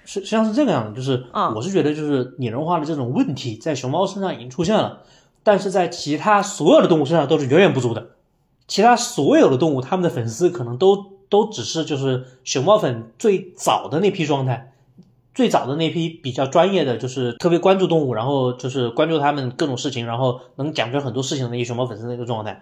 [0.04, 5.04] 实实际上是这个样子，就是我是觉得，就是拟人化的这种问题在熊猫身上已经出现了，
[5.42, 8.10] 但是在其他所有的动物身上都是远远不足的。
[8.68, 14.73] 其他所有的动物，他们的粉丝可能都都只是就是熊猫粉最早的那批状态，
[15.34, 22.62] 最早的那批比较专业的，就是特别关注动物，然后就是关注他们各种事情，然后能讲出很多事情的那些熊猫粉丝那个状态。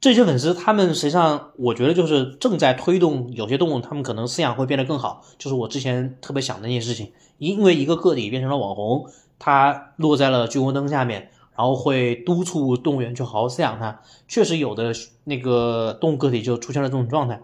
[0.00, 5.22] 这些粉丝，他们实际上，我觉得就是正在推动有些动物，他们可能饲养会变得更好。
[5.38, 9.06] 就是我之前特别想的那些事情，因为一个个体变成了网红，
[9.38, 14.00] 他落在了聚光灯下面，然后会督促动物园去好好饲养它。
[14.26, 17.40] 确实有的那个动物个体就出现了这种状态。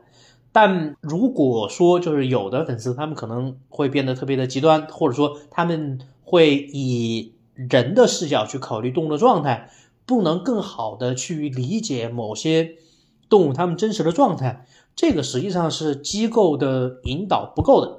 [0.61, 9.71] 但如果说就是有的粉丝，他们可能会变得特别的极端，或者说他们会以人的视角去考虑动物的状态。
[10.05, 12.77] 不能更好的去理解某些
[13.29, 14.67] 动物它们真实的状态，
[14.97, 17.99] 这个实际上是机构的引导不够的。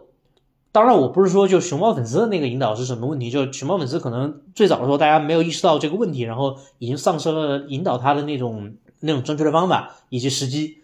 [0.73, 10.79] 当然，我不是说就熊猫粉丝的那个引导是什么问题，就熊猫粉丝可能最早的时候大家没有意识到这个问题，然后已经丧失了引导它的那种那种正确的方法以及时机。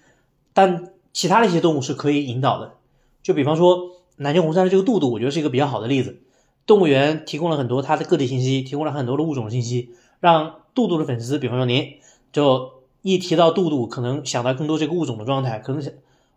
[0.54, 2.74] 但其他的一些动物是可以引导的，
[3.24, 6.20] 就比方说南京红山的这个杜杜，我觉得是一个比较好的例子。
[6.68, 10.58] 动物园提供了很多它的个体信息，提供了很多的物种信息，让。
[10.76, 11.94] 杜杜的粉丝，比方说您，
[12.34, 15.58] 就一提到杜杜，可能想到更多这个物种的状态。
[15.60, 15.82] 可能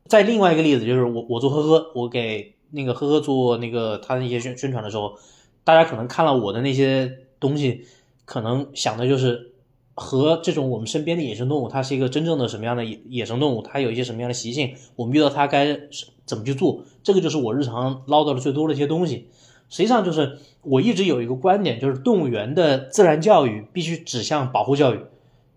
[0.07, 5.17] 在另外一个例子，就是我我做呵呵，我给那个呵呵做那个他那些宣宣传的时候，
[5.65, 7.85] 大家可能看了我的那些东西，
[8.25, 9.55] 可能想的就是
[9.99, 15.77] 和这种我们身边的野生动物，它是一个真正的什么样的野野生动物，它有一些什么样的习性，我们遇到它该
[16.25, 16.83] 怎么去做。
[17.03, 19.29] 这个就是我日常唠叨的最多的一些东西。
[19.69, 25.01] 实际上就是我一直有一个观点，就是动物园的自然教育必须指向保护教育，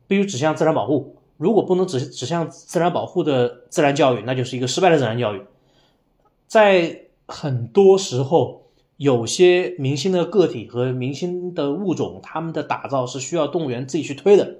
[0.07, 1.15] 必须指向自然保护。
[1.37, 5.41] 如果不能指指向自然保护的自然教育，那就是一个失败的自然教育。
[6.47, 8.60] 在很多时候，
[9.01, 14.57] 有些明星的个体和明星的物种，他们的打造是需要动物园自己去推的。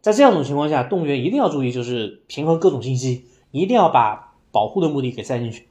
[0.00, 5.68] 在这样一种情况下，动物园一定要注意，就是平衡各种信息，一定要把保护的目的给塞进去。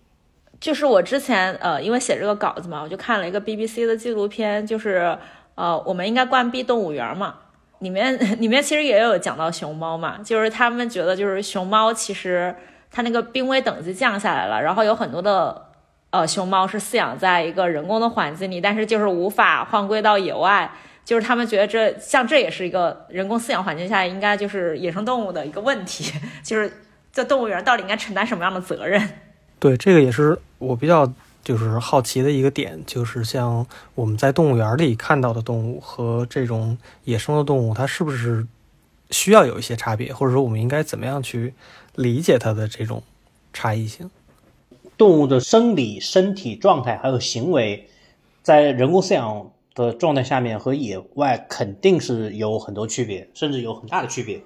[0.61, 5.17] 就是我之前呃，因为写这个稿子嘛，我就看了一个 BBC 的纪录片，就是
[5.55, 7.35] 呃，我们应该关闭动物园嘛。
[7.79, 12.55] 里面 里面其实也有讲到熊猫嘛，就是他们觉得就是熊猫其实
[12.89, 15.68] 它那个濒危等级降下来了，然后有很多的
[16.11, 20.71] 呃熊猫是饲养在一个人工的环境里，但是就是无法换归到野外，
[21.05, 26.11] 就是他们觉得这像这也是一个人工饲养环境下应该就是野生动物的一个问题，
[26.43, 26.71] 就是
[27.11, 29.09] 在动物园到底应该承担什么样的责任？
[29.59, 30.39] 对，这个也是。
[30.57, 31.09] 我比较
[31.41, 38.45] 就是好奇的一个点，就是像我们在动物园里看到的动物和这种野生的动物，它是不是
[39.09, 41.53] 需要有一些差别，或者说我们应该怎么样去
[41.95, 43.01] 理解它的这种
[43.53, 44.11] 差异性？
[44.99, 47.87] 动物的生理、身体状态还有行为，
[48.43, 54.41] 在人工饲养的状态下面和野外肯定是有很多区别，甚至有很大的区别。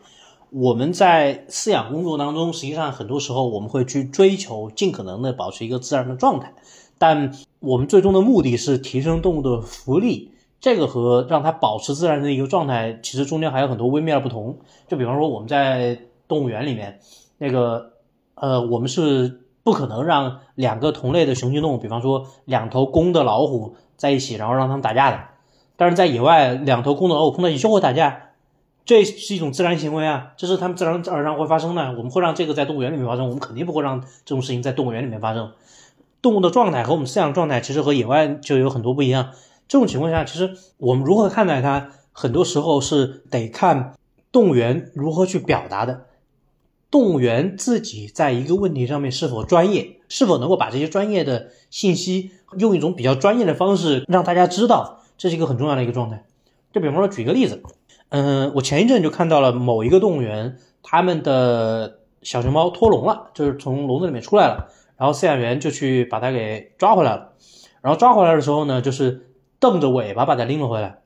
[0.52, 6.54] 我们在饲养工作当中，实际上很多时候我们会去追求尽可能的保持一个自然的状态，
[7.00, 10.30] 但我们最终的目的是提升动物的福利，
[10.62, 14.60] 这个和让它保持自然的一个状态，其实中间还有很多微妙的不同。
[14.88, 17.00] 就比方说我们在动物园里面，
[17.40, 17.94] 那个
[18.36, 25.20] 呃，我们是不可能让两个同类的雄性动物，比方说两头公的老虎在一起，然后让它们打架的。
[25.76, 28.30] 但是在野外，两头公的老虎碰到一起就会打架。
[28.86, 31.94] 这是一种自然行为啊，这是他们自然而然会发生的。
[31.94, 35.54] 我们会让这个在动物园里面发生，我们肯定不会让这种事情在动物园里面发生。
[36.22, 39.32] 动物的状态和我们饲养状态其实和野外就有很多不一样。
[39.70, 43.94] 这种情况下，其实我们如何看待它，很多时候是得看
[44.34, 46.02] 动物园如何去表达的。
[46.94, 52.30] 动物园自己在一个问题上面是否专业，是否能够把这些专业的信息
[52.60, 56.24] 用一种比较专业的方式让大家知道，这是一个很重要的一个状态。
[56.72, 57.64] 就比方说，举一个例子，
[58.10, 67.34] 嗯，我前一阵就看到了某一个动物园，他们的小熊猫脱笼了，就是从笼子里面出来了，然后饲养员就去把它给抓回来了，
[67.82, 71.00] 然后抓回来的时候呢，就是瞪着尾巴把它拎了回来，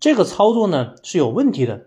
[0.00, 1.82] 这个操作呢是有问题的。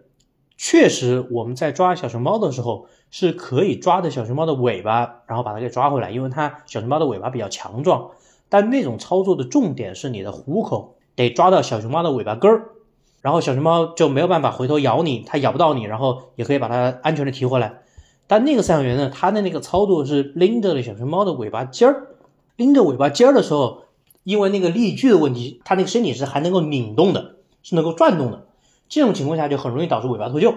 [0.61, 8.11] 确实，我们在抓小熊猫的时候是可以抓着小熊猫的尾巴，然后把它给抓回来，因为它小熊猫的尾巴比较强壮。
[8.49, 12.71] 但那种操作的重点是你的虎口得抓到小熊猫的尾巴根儿，
[13.21, 17.79] 然后小熊猫就没有办法回头咬你，它咬不到你，然后也可以把它安全的提回来。
[18.27, 22.07] 但那个饲养员呢，他的那个操作是拎着了小熊猫的尾巴尖儿，
[22.57, 23.83] 拎着尾巴尖儿的时候，
[24.25, 28.47] 因为那个力矩的问题，它那个身体是还能够拧动的，是能够转动的。
[28.89, 30.55] 这种情况下就很容易导致尾巴脱臼，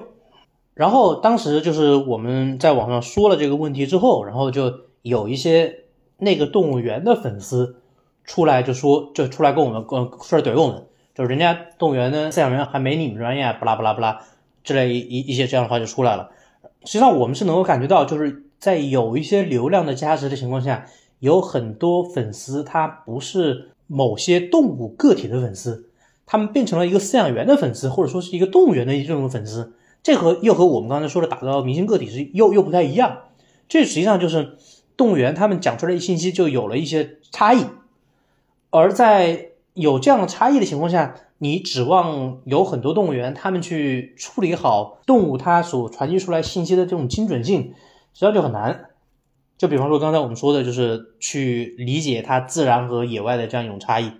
[0.74, 5.84] 然后当时就是我们在网上说了这个问题之后，然后就有一些
[6.16, 7.76] 那个动物园的粉丝
[8.24, 14.20] 出来就说，就出来跟我们跟出来怼我们，就是人家动物园的饲养员还没你们专业，不拉不拉不拉
[14.64, 16.30] 之类一一些这样的话就出来了。
[16.84, 20.86] 实际上我们是能够感觉到，就是在有一些流量的加持的情况下，
[21.18, 25.90] 有很多粉丝他不是某些动物个体的粉丝。
[26.26, 33.18] 他们变成了一个饲养员的粉丝，或者说是一个动物园的这种粉丝，这和又和我们刚才说的打造明星个体是又又不太一样。
[33.68, 34.56] 这实际上就是
[34.96, 37.64] 动物园他们讲出来的信息就有了一些差异，
[38.70, 47.74] 而在有这样的差异的情况下，你指望有很多动物园他们去处理好动物它所传递出来信息的这种精准性，
[48.12, 48.90] 实际上就很难。
[49.58, 54.12] 就比方说刚才我们说的，就是去理解它自然和野外的这样一种差异。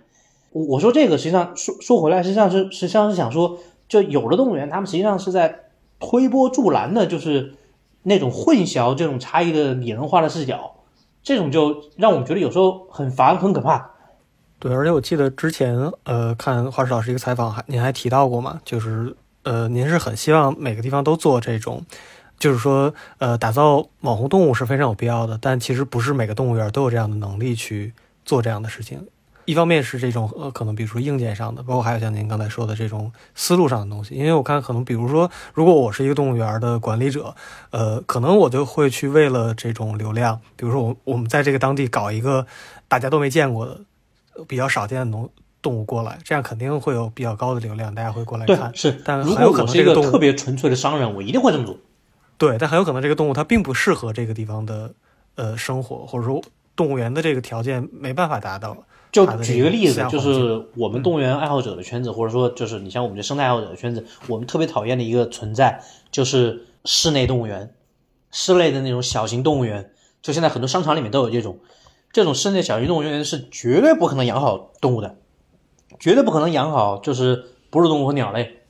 [0.53, 3.57] 我我说这个实际上说说回来，实际上是实际上是想说，
[3.89, 5.65] 就有的动物园，他们实际上是在
[5.99, 7.55] 推波助澜的，就是
[8.03, 10.75] 那种混淆这种差异的拟人化的视角，
[11.23, 13.91] 这种就让我们觉得有时候很烦很可怕。
[14.59, 21.83] 对，而且我记得之前呃看华石老师一个采访，还您还提到过嘛，就是呃您是很希望每个地方都做这种，
[22.37, 29.07] 就是说呃打造网红动物是非常有必要的，但其实不是每个动物园都有这样的能力去做这样的事情。
[29.45, 34.15] 一方面是这种呃，可能比如说硬件上的，包括还有像您刚才说的这种思路上的东西。
[34.15, 37.35] 因为我看可能比如说，如果我是一个动物园的管理者，
[37.71, 42.47] 呃，可能我就会去为了这种流量，比如说我我们在这个当地搞一个
[42.87, 43.81] 大家都没见过的、
[44.47, 45.29] 比较少见的农
[45.61, 48.71] 动物过来，这样肯定会有比较高的流量，大家会过来看。
[48.73, 51.77] 是，但如果我是一个特别纯粹的商人，我一定会这么做。
[52.37, 54.93] 对，但很有可能这个动物它并不适合这个地方的
[55.35, 56.41] 呃生活，或者说
[56.75, 58.77] 动物园的这个条件没办法达到。
[59.13, 67.75] 就举一个例子，就是我们动物园爱好者的圈子，或者说就是你像我们这生态爱好者的圈子，我们特别讨厌的一个存在就是室内动物园，
[68.31, 69.91] 室内的那种小型动物园，
[70.23, 71.59] 就现在很多商场里面都有这种，
[72.11, 75.15] 这种室内小型动物园是绝对不可能养好动物的，
[75.99, 78.61] 绝对不可能养好就是哺乳动物和鸟类，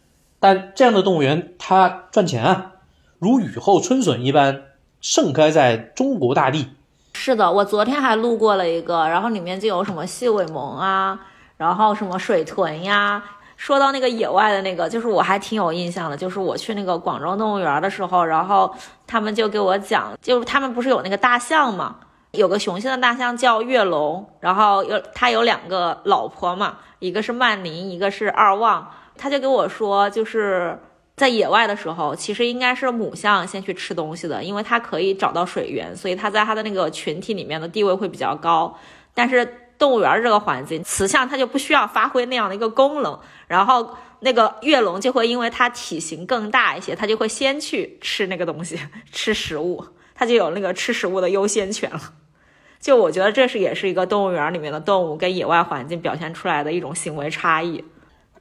[0.42, 2.74] 但这样的动物园它赚钱啊，
[3.18, 4.64] 如雨后春笋一般
[5.00, 6.68] 盛开在中国大地。
[7.16, 11.18] 是的，我昨天还路过了一个，然后里面就有什么细尾獴啊，
[11.58, 13.24] 然后什么水豚呀。
[13.56, 18.74] 说到那个野外的那个，就是我还挺有印象的，就是我去那个广州动物园的时候，然后
[19.08, 21.96] 他们就给我讲，就是他们不是有那个大象嘛，
[22.32, 30.78] 有个雄性的大象叫月龙，然后有它有两个老婆嘛，一个是曼宁，一个是二旺，他就给我说，就是。
[31.16, 38.76] 在野外的时候，其实应该是母象先去吃东西的，因为它可以找到水源，所以它在它的那个群体里面的地位会比较高。
[39.14, 39.48] 但是
[39.78, 48.80] 动物园这个环境，雌象它就不需要发挥那样的一个功能，然后那个月龙就会因为它体型更大一些，它就会先去吃那个东西，
[49.14, 49.86] 吃食物，
[50.16, 52.02] 它就有那个吃食物的优先权了。
[52.80, 57.84] 就我觉得这是也是一个动物园里面的动物跟野外环境表现出来的一种行为差异。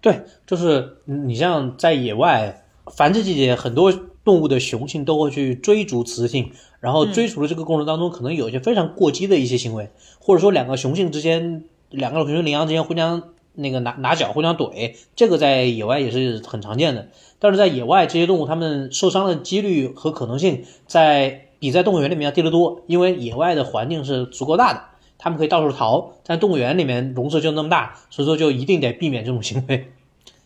[0.00, 2.60] 对，就是你像在野外。
[2.94, 3.92] 繁殖季节，很多
[4.24, 9.88] 动物的雄性都会去追逐雌性，然后追逐的这个过程当中，可能有一些非常过激的一些行为，
[10.20, 13.22] 或者说两个雄性之间，两个雄性羚羊之间互相
[13.54, 17.08] 那个拿拿脚互相怼，这个在野外也是很常见的。
[17.38, 24.82] 但是在野外，这些动物它们受伤的几率和可能性，在比在动物园里面要低得多，因为野外的环境是足够大的，
[25.18, 29.88] 它们可以到处逃，但动物园里面笼子就那么大，所以说就一定得避免这种行为。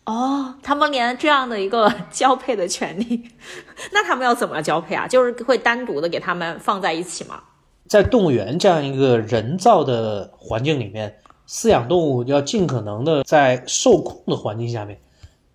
[0.07, 3.29] 哦，他们连这样的一个 交配的权利，
[3.93, 5.07] 那他们要怎么交配啊？
[5.07, 7.41] 就是会单独的给他们放在一起吗？
[7.89, 11.17] 在动物园这样一个人造的环境里面，
[11.49, 15.01] 饲养动物要尽可能的在受控的环境下面，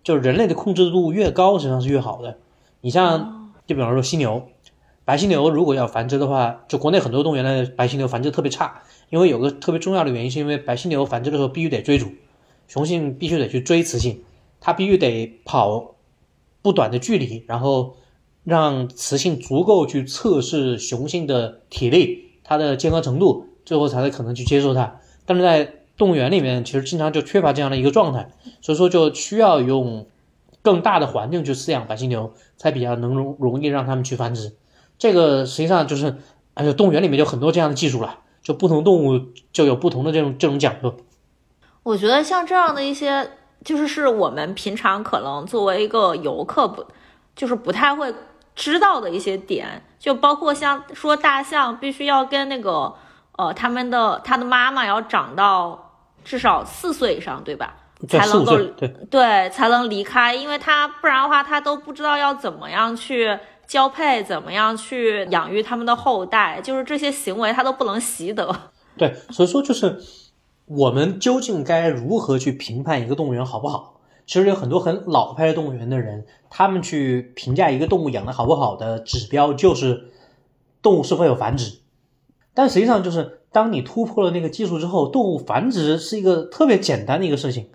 [0.04, 2.36] 就是人类的控制度越高，实际上是越好的。
[2.82, 4.48] 你像，就比方说犀牛，
[5.06, 12.08] 白犀牛如果要繁殖的话，就国内很多动物园的白犀牛繁殖特别差，因为有个特别重要的原因，是因为白犀牛繁殖的时候必须得追逐，
[12.68, 14.22] 雄性必须得去追雌性。
[14.64, 15.96] 它必须得跑
[16.62, 17.96] 不短的距离，然后
[18.44, 25.00] 让雌性足够去测试雄性的体力、它的健康程度，最后才可能去接受它。
[25.26, 30.06] 但是在动物园里面，其实经常就缺乏这样的一个状态，所以说就需要用
[30.62, 34.52] 更大的环境去饲养白犀牛，才比较能容容易让它们去繁殖。
[34.96, 36.18] 这个实际上就是，
[36.54, 39.20] 而且动物园里面就很多这样的技术了，就不同动物
[39.52, 40.94] 就有不同的这种这种讲究。
[41.82, 43.28] 我觉得像这样的一些。
[43.64, 46.84] 就是是我们平常可能作为一个游客不，
[47.36, 48.12] 就是不太会
[48.54, 52.92] 知道的一些点，就包括像说大象必须要跟那个
[53.38, 55.92] 呃他们的他的妈妈要长到
[56.24, 57.76] 至少四岁以上，对吧？
[58.08, 68.52] 才能够对对才能离开，因为它不然的话，它都不知道要怎么样去交配，怎么样去养育他们的后代，就是这些行为它都不能习得。
[68.96, 70.00] 对，所以说就是。
[70.66, 74.00] 我们究竟该如何去评判一个动物园好不好？
[74.24, 80.12] 其实有很多很老派的动物园的人，他们去评价一个动物养的好不好的指标就是
[80.80, 81.78] 动物是否有繁殖。
[82.54, 87.66] 但实际上，就是当你突破了那个技术之后，动物繁殖是一个特别简单的一个事情。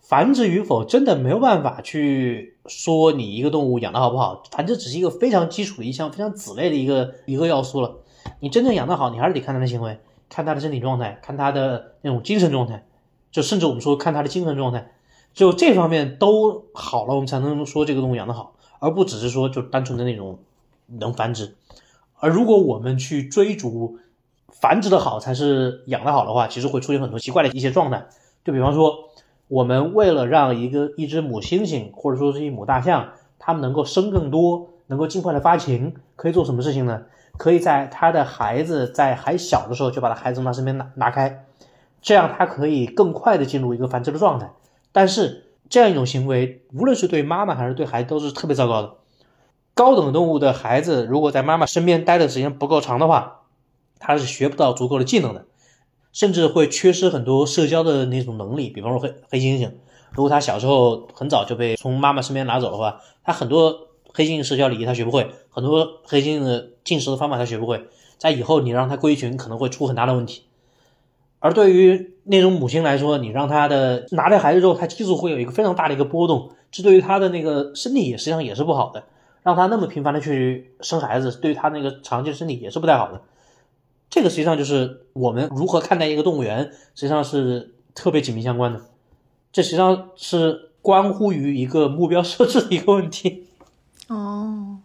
[0.00, 7.96] 繁殖与否真的没有办法去说你一个动物养的好不好，繁殖只是一个非常基础的一项非常子类的一个一个要素了。
[8.40, 9.98] 你真正养得好，你还是得看它的行为。
[10.28, 12.84] 看他的身体状态，看他的那种精神状态，
[13.30, 14.92] 就甚至我们说看他的精神状态，
[15.34, 20.38] 就这方面都好了，我们才能说这个动物养得好，而不只是说就单纯的那种
[20.86, 21.54] 能繁殖。
[22.18, 23.98] 而如果我们去追逐
[24.48, 28.06] 繁殖的好才是养得好的话，其实会出现很多奇怪的一些状态。
[28.44, 29.10] 就比方说，
[29.48, 37.02] 我们为了让一个一只母猩猩或者说是一母大象，它们能够生更多，能够尽快的发情，可以做什么事情呢？
[37.38, 41.44] 可以在他的孩子在还小的时候就把他孩子从他身边拿拿开，
[42.00, 44.50] 这样他可以更快的进入一个繁殖的状态。
[44.92, 48.94] 但是这样一种行为，无论是对妈妈还是对孩子都是特别糟糕的。
[49.74, 53.42] 高等动物的孩子如果在妈妈身边待的时间不够长的话，
[53.98, 55.44] 他是学不到足够的技能的，
[56.12, 58.70] 甚至会缺失很多社交的那种能力。
[58.70, 59.72] 比方说黑黑猩猩，
[60.12, 63.85] 如果他小时候很早就被从妈妈身边拿走的话，他很多。
[64.16, 67.84] 黑猩猩社交礼仪他学不会，很多黑猩猩的进食的方法他学不会，
[68.16, 70.44] 在以后你让他归群可能会出很大的问题。
[71.38, 79.04] 而对于那种母亲来说，你让他的拿掉孩子之后，他激素会有一个非常大的一个波动，这对于他的那个身体也实际上也是不好的。
[79.42, 83.20] 让他那么频繁的去生孩子，对于他那个长期的身体也是不太好的。
[84.08, 86.64] 这个实际上就是我们如何看待一个动物园，
[86.94, 88.80] 实际上是特别紧密相关的。
[89.52, 93.45] 这实际上是关乎于一个目标设置的一个问题。
[94.08, 94.78] 哦，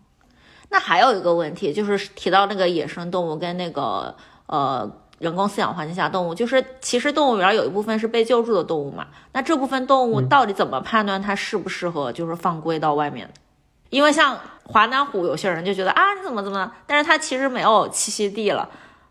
[0.70, 4.16] 那还有一个问题，就是提到那个野生动物跟那个
[4.48, 13.32] 呃人工饲养环境下动物，就是其实动物园有一部分是被救助的动物嘛，那这部分动物到底怎么判断它适不适合就是放归到外面？
[13.92, 18.68] 因为像华南虎，有些人就觉得啊你怎么怎么，但是它其实没有栖息地了。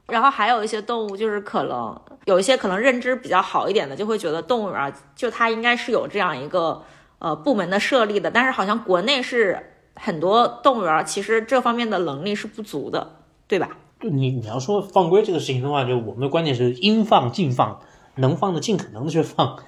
[0.08, 6.82] 然后还有一些动物，就是可能有一些可能认知比较好一点的，就会觉得动物园就它应该是有这样一个
[7.20, 9.69] 呃部门的设立的，但是好像国内是。
[9.94, 13.16] 很多动物园其实这方面的能力是不足的，
[13.46, 13.76] 对吧？
[14.02, 17.80] 你你要说放归这个事情的话，就我们的观点是应放尽放，
[18.16, 19.58] 能放的尽可能的去放。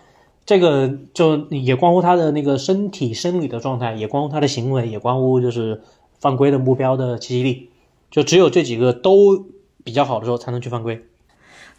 [0.47, 5.83] 这个就也关乎他的那个身体生理的状态，也关乎他的行为，也关乎就是
[6.18, 7.70] 犯规的目标的栖息地。
[8.11, 9.47] 就只有这几个都
[9.85, 11.07] 比较好的时候，才能去犯规。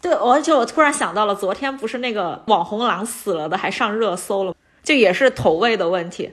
[0.00, 6.30] 对，而且我突然想到了，昨天不是那个网红狼死了的，还上热搜了，就也是投喂的问题。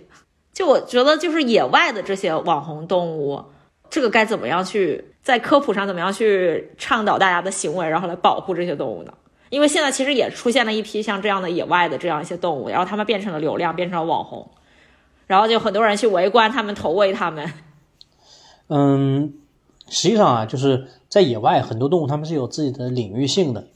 [0.54, 3.44] 就我觉得，就是野外的这些网红动物，
[3.90, 9.14] 这个该怎么样去在科普上怎么样去倡导大家的行为，然后来保护这些动物呢？
[9.50, 14.50] 因为现在其实也出现了一批像这样的野外的这样一些动物，然后他们变成了流量，变成了网红，
[15.28, 17.52] 然后就很多人去围观他们，投喂他们。
[18.68, 19.34] 嗯，
[19.90, 23.68] 实际上啊，就是在野外，很多动物它们是有自己的领域性的。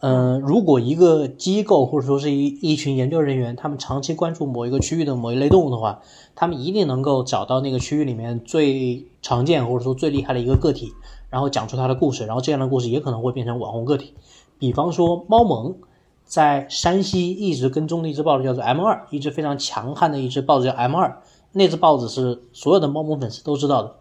[0.00, 6.02] 嗯，如果一个机构或者说是一一群研究人员，他们长期关注某一个区域的某一类动物的话，
[6.34, 10.92] 他们一定能够找到那个区域里面最常见或者说最厉害的一个个体，
[11.30, 14.12] 然后讲出它的故事，然后这样的故事也可能会变成网红个体。
[14.58, 15.76] 比方说猫萌，
[16.24, 21.22] 在山西一直跟踪的一只豹子叫做 M 二，一只非常强悍的一只豹子叫 M 二。
[21.52, 23.94] 那只豹子是所有的猫萌粉丝都知道的。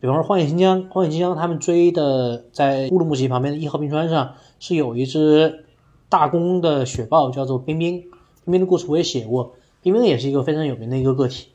[0.00, 5.64] 比方说《荒野新疆》，《荒野新疆》他们追的在乌鲁木齐旁边的一号冰川上是有一只
[6.08, 8.00] 大公的雪豹，叫做冰冰。
[8.44, 11.48] 冰冰的故事我也写过，冰冰也是一个非常有名的一个个体，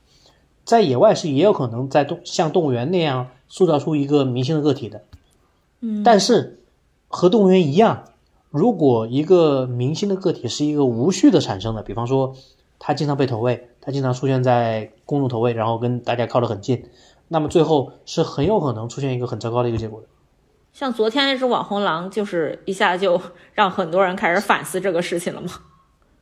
[0.65, 5.03] 在野外是也有可能在动像动物园那样塑造出一个明星的个体的。
[5.79, 6.59] 嗯，但是
[7.07, 8.03] 和动物园一样，
[8.51, 12.35] 如果一个明星的个体是一个无序的产生的，比方说
[12.77, 16.83] 他经常被投喂，他经常出现在公众投喂，然后跟大家靠得很近，
[17.29, 20.07] 那么最后是很有可能出现一个很糟糕的一个结果的。
[20.78, 23.19] 像昨天那只网红狼，就是一下就
[23.55, 25.49] 让很多人开始反思这个事情了嘛。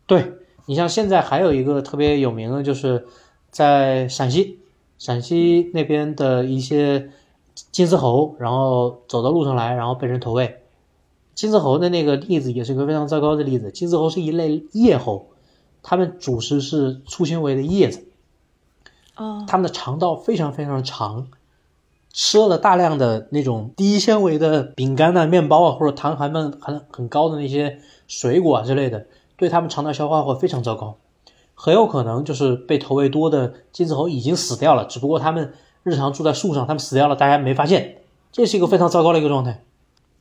[0.06, 0.32] 对
[0.66, 3.06] 你像现在还有一个特别有名的，就是
[3.50, 4.62] 在陕西，
[4.98, 7.10] 陕西那边的一些
[7.74, 10.62] 金丝猴，然后走到路上来，然后被人投喂。
[11.34, 13.72] 金丝猴的那个例子也是一个非常糟糕的例子。
[13.72, 15.32] 金丝猴是一类叶猴，
[15.84, 18.08] 它们主食是粗纤维的叶子，
[19.18, 21.28] 哦，它们的肠道非常非常长，
[22.18, 29.06] 吃了大量的那种低纤维的饼干啊、面包啊，或者糖含量很很高的那些水果啊之类的，
[29.36, 30.96] 对他们肠道消化会非常糟糕，
[31.54, 35.52] 很有可能就是被投喂多的金丝猴已经死掉了，只不过他们
[35.84, 37.98] 日常住在树上，他们死掉了，大家没发现，
[38.32, 39.66] 这是一个非常糟糕的一个状态。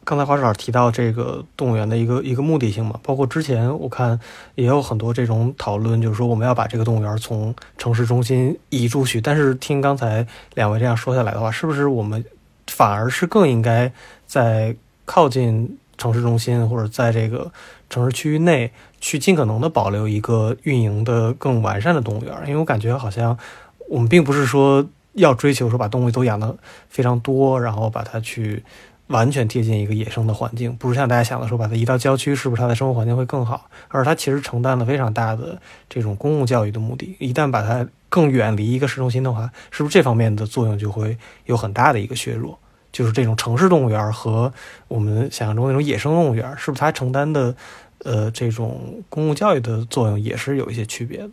[0.05, 4.21] 刚才华老师提到这个动物园的一个一个目的性嘛，包括之前我看
[4.55, 9.21] 也有很多这种讨论，就是说我们要把这个动物园从城市中心移出去。
[9.21, 12.23] 但是听刚才两位这样说下来的话，是不是我们
[12.67, 13.91] 反而是更应该
[14.27, 14.77] 在
[15.07, 17.51] 靠近城市中心或者在这个
[17.89, 22.35] 城市区域内去尽可能的保留一个运营的更完善的动物园？
[22.47, 23.37] 因为我感觉好像
[23.89, 26.55] 我们并不是说要追求说把动物都养得
[26.91, 28.63] 非常多，然后把它去。
[29.09, 33.69] 完全贴近一个野生的环境，不是像大家想的说把它移到郊区，是不是它的生活环境会更好？
[33.89, 37.15] 而它其实承担了非常大的这种公共教育的目的。
[37.19, 42.59] 一旦把它更远离一个市中心的话，是不是这方面的作用就会有很大的一个削弱？
[42.93, 44.53] 就是这种城市动物园和
[44.89, 47.55] 我们想象中那种野生动物园，是不是它承担的
[48.05, 51.31] 呃这种公共教育的作用也是有一些区别的？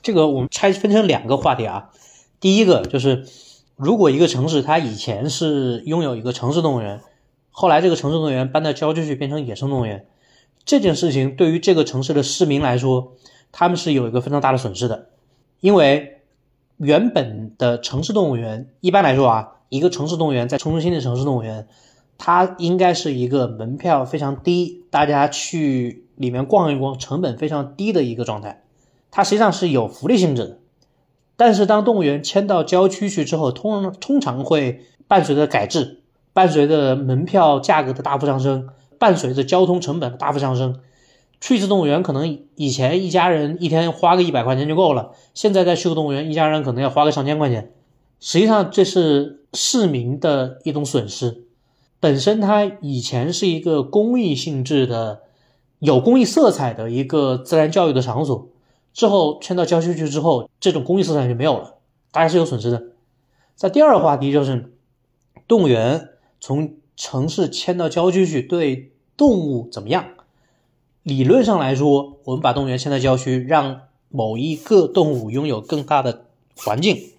[0.00, 1.90] 这个我们拆分成两个话题啊，
[2.38, 3.26] 第一个就是
[3.74, 7.00] 如果一个城市它以前是拥有一个城市动物园。
[7.60, 10.06] 后来，这个城市动物园搬到郊区去，变成野生动物园，
[10.64, 13.14] 这件事情对于这个城市的市民来说，
[13.50, 15.06] 他们是有一个非常大的损失的，
[15.58, 16.20] 因为
[16.76, 21.66] 原本的城市动物园，一般来说啊，一个城市动物园在城中心的城市动物园，
[22.16, 28.62] 它应该是一个门票非常低，大家去里面逛一逛，成本非常低的一个状态，
[29.10, 30.58] 它实际上是有福利性质的。
[31.36, 35.97] 但是当动物园迁到郊区去之后，通通常会伴随着改制。
[36.38, 40.78] 伴随着门票价格的大幅上升，伴随着交通成本的大幅上升，
[41.40, 47.72] 去一次动物园可能以前一家人一天花个一百块钱就够了，现在再去个动物园，一家人可能要花个上千块钱。
[48.20, 51.42] 实际上，这是市民的一种损失。
[51.98, 55.22] 本身它以前是一个公益性质的、
[55.80, 58.46] 有公益色彩的一个自然教育的场所，
[58.92, 61.74] 之后迁到郊区去之后，这种公益色彩就没有了，
[62.12, 62.84] 大家是有损失的。
[63.56, 64.72] 在第二个话题就是
[65.48, 66.10] 动物园。
[66.40, 70.06] 从城市迁到郊区去，对动物怎么样？
[71.02, 76.26] 理论上来说，我们把动物园迁到郊区，让某一个动物拥有更大的
[76.56, 77.12] 环境，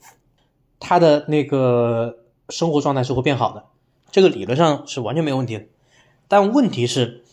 [0.80, 3.66] 它的那个生活状态是会变好的。
[4.12, 5.64] 这个理论上是完全没有问题的。
[6.28, 7.24] 但问题是，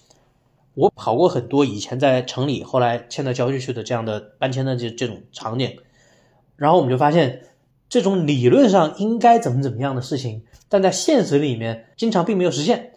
[0.72, 5.76] 我跑过很多以前在城里，后来迁到郊区去的这样的搬迁的这这种场景，
[6.56, 7.42] 然后我们就发现，
[7.90, 10.44] 这种理论上应该怎么怎么样的事情。
[10.68, 12.92] 但在现实里面，经常并没有实现。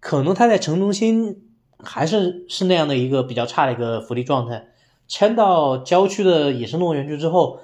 [0.00, 4.68] 可能他在城中心还是是那样的一个比较差的一个福利状态，
[5.08, 7.60] 迁到郊区的野生动物园去之后，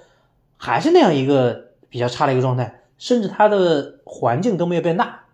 [0.57, 5.25] 还是那样一个比较差的一个状态，甚至它的环境都没有变大。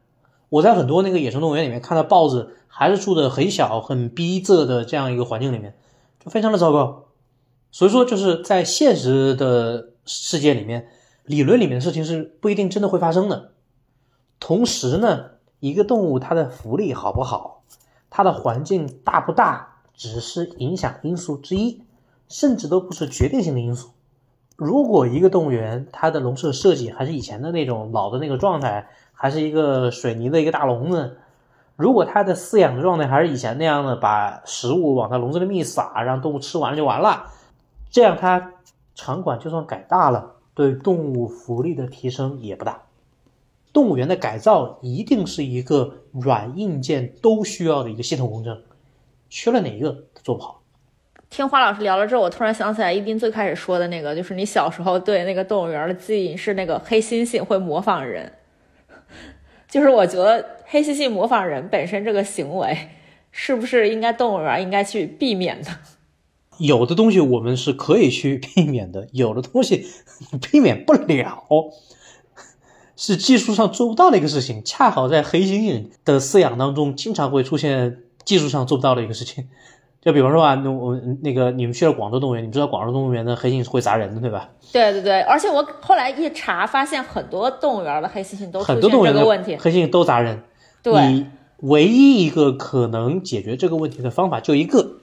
[0.48, 5.76] 我在很多那个野生动物园里面看到豹子，还是住的很小、很逼仄的这样一个环境里面，
[6.24, 7.06] 就非常的糟糕。
[7.70, 10.88] 所以说，就是在现实的世界里面，
[11.24, 13.52] 理论里面的事情是不一定真的会发生的。
[14.38, 15.30] 同时呢，
[15.60, 17.62] 一个动物它的福利好不好，
[18.10, 21.82] 它的环境大不大，只是影响因素之一，
[22.28, 23.90] 甚至都不是决定性的因素。
[24.56, 31.18] 如果一个动物园它的笼舍设计还是以前的那种老的那个状态，还是一个水泥的一个大笼子，
[31.76, 37.26] 如果它的饲养的状态还是以前那样的，把食物往它笼子里面一撒，让动物吃完了就完了，
[37.90, 38.52] 这样它
[38.94, 42.82] 场馆就算改大了，对动物福利的提升也不大。
[43.76, 48.62] 动物园的改造一定是一个软硬件都需要的一个系统工程，
[49.28, 50.62] 缺了哪一个做不好。
[51.28, 58.32] 听花老师聊了之后，我突然想起来一斌最开始说的那个，就是你小时候对那个动物园的记忆是那个黑猩猩会模仿人，
[59.68, 62.74] 就是我觉得黑猩猩模仿人本身这个行为，
[63.30, 65.70] 是不是应该动物园应该去避免的？
[66.56, 69.84] 有的东西我们是可以去避免的，有的东西
[70.50, 71.44] 避免不了，
[72.96, 74.62] 是技术上做不到的一个事情。
[74.64, 79.46] 恰好在黑猩猩的饲养当中，经常会出现技术上做不到的一个事情。
[80.00, 84.48] 就比方说啊，那我那个你们去了广州动物园，你知道广州动物园的黑猩猩是会砸人的，对吧？
[84.72, 89.56] 对对对，而且我后来一查，发现很多动物园的黑猩猩都出很多动物园的问题。
[89.56, 90.44] 黑猩猩都砸人。
[90.80, 91.26] 对，你
[91.62, 94.98] 唯一一个可能解决这个问题的方法就一个，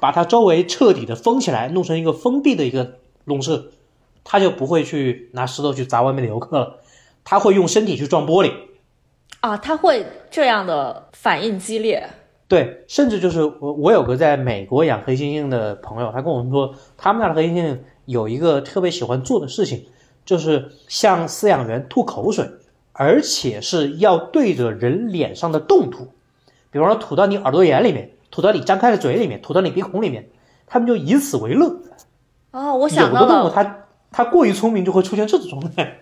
[0.00, 3.66] 把它周围彻底的封起来，弄成一个封闭的一个笼舍，
[4.24, 6.78] 它就不会去拿石头去砸外面的游客了，
[7.30, 8.52] 它会用身体去撞玻璃。
[9.38, 12.10] 啊，它会这样的反应激烈。
[12.48, 19.86] 对，甚至就是我我有个在美国养黑猩猩的朋友，他跟我们说，他们那的黑猩猩有一个特别喜欢做的事情，
[20.24, 22.50] 就是向饲养员吐口水，
[22.92, 26.08] 而且是要对着人脸上的动吐，
[26.72, 30.28] 比方说吐到你耳朵眼里面，吐到你张开的嘴里面，吐到你鼻孔里面，
[30.66, 31.76] 他们就以此为乐。
[32.50, 36.00] 哦，我有想到的动物了，它它过于聪明，就会出现这种状态。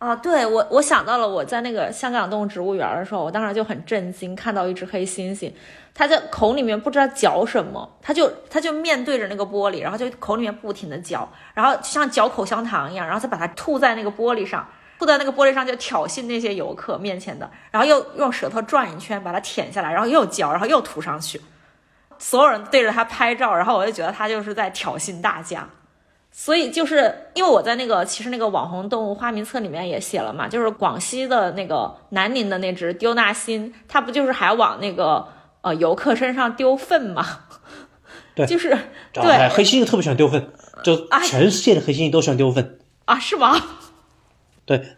[0.00, 5.52] 啊，对我我想到了，我在那个香港动物植物园的时候，我当时就很震惊，看到一只黑猩猩，
[5.92, 14.66] 它在口里面不知道嚼什么，它就它就面对着那个玻璃，然后就口里面不停的嚼，然后就像嚼口香糖一样，然后再把它吐在那个玻璃上，
[14.98, 21.38] 吐在那个玻璃上就挑衅那些游客面前的，然后又用舌头转一圈把它舔下来，然后又嚼，然后又吐上去，
[22.16, 25.68] 所有人对着它拍照，然后我就觉得它就是在挑衅大家。
[26.32, 35.26] 所以就是因为我在那个其实那个网红动物花名册里面也写了嘛，就是广西的那个南宁的那只丢纳新，它不就是还往那个
[35.60, 37.26] 呃游客身上丢粪吗？
[38.34, 40.50] 对就是哎对黑猩猩特别喜欢丢粪，
[40.84, 42.78] 就哎全世界的黑猩猩都喜欢丢粪。
[43.04, 43.60] 啊，是吗？
[44.64, 44.96] 对，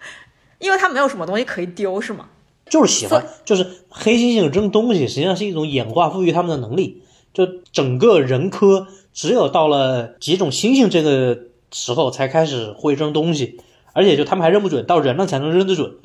[0.59, 2.27] 因为它没有什么东西可以丢，是吗？
[2.69, 7.03] 就是喜欢，就是黑猩猩扔东西，实际上是一种演化赋予它们的能力。
[7.33, 11.39] 就整个人科，只有到了几种猩猩这个
[11.71, 13.61] 时候，才开始会扔东西，
[13.93, 15.97] 而且就他们还扔不准，到人了才能扔得准。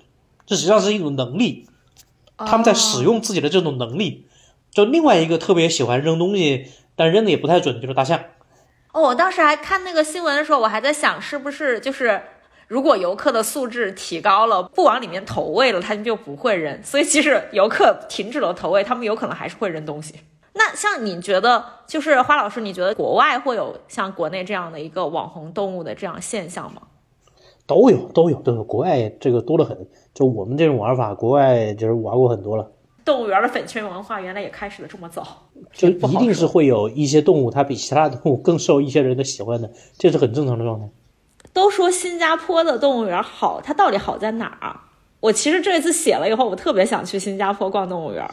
[0.46, 1.68] 这实际上是一种能力，
[2.38, 4.28] 他们在使用自己的这种能力。
[4.72, 8.20] 就另外一个特别喜欢扔东西，但扔的也不太准，就是大象。
[8.94, 12.22] 哦，我当时还看那个新闻的时候，我还在想，是不是就是
[12.68, 16.84] 如果游客的素质提高了，不往里面投喂了，他们就不会扔。
[16.84, 20.16] 所以即使游客停止了投喂，他们有可能还是会扔东西。
[20.58, 26.82] 那像你觉得，就是花老师，你觉得国外会有像国内这样的一个网红动物的这样现象吗？
[27.66, 28.64] 都有，都有，都有。
[28.64, 32.72] 国外这个多得很，就我们这种玩法，国外就是玩过很多了。
[33.06, 35.26] 动物园的粉圈文化原来也开始的这么早，
[35.74, 40.90] 就一定是会有一些动物，它比其他动物更受一些人的喜欢的，这是很正常的状态。
[41.54, 44.84] 都说新加坡的动物园好，它到底好在哪儿啊？
[45.20, 48.30] 我其实这一次写了以后，我特别想去新加坡逛动物园。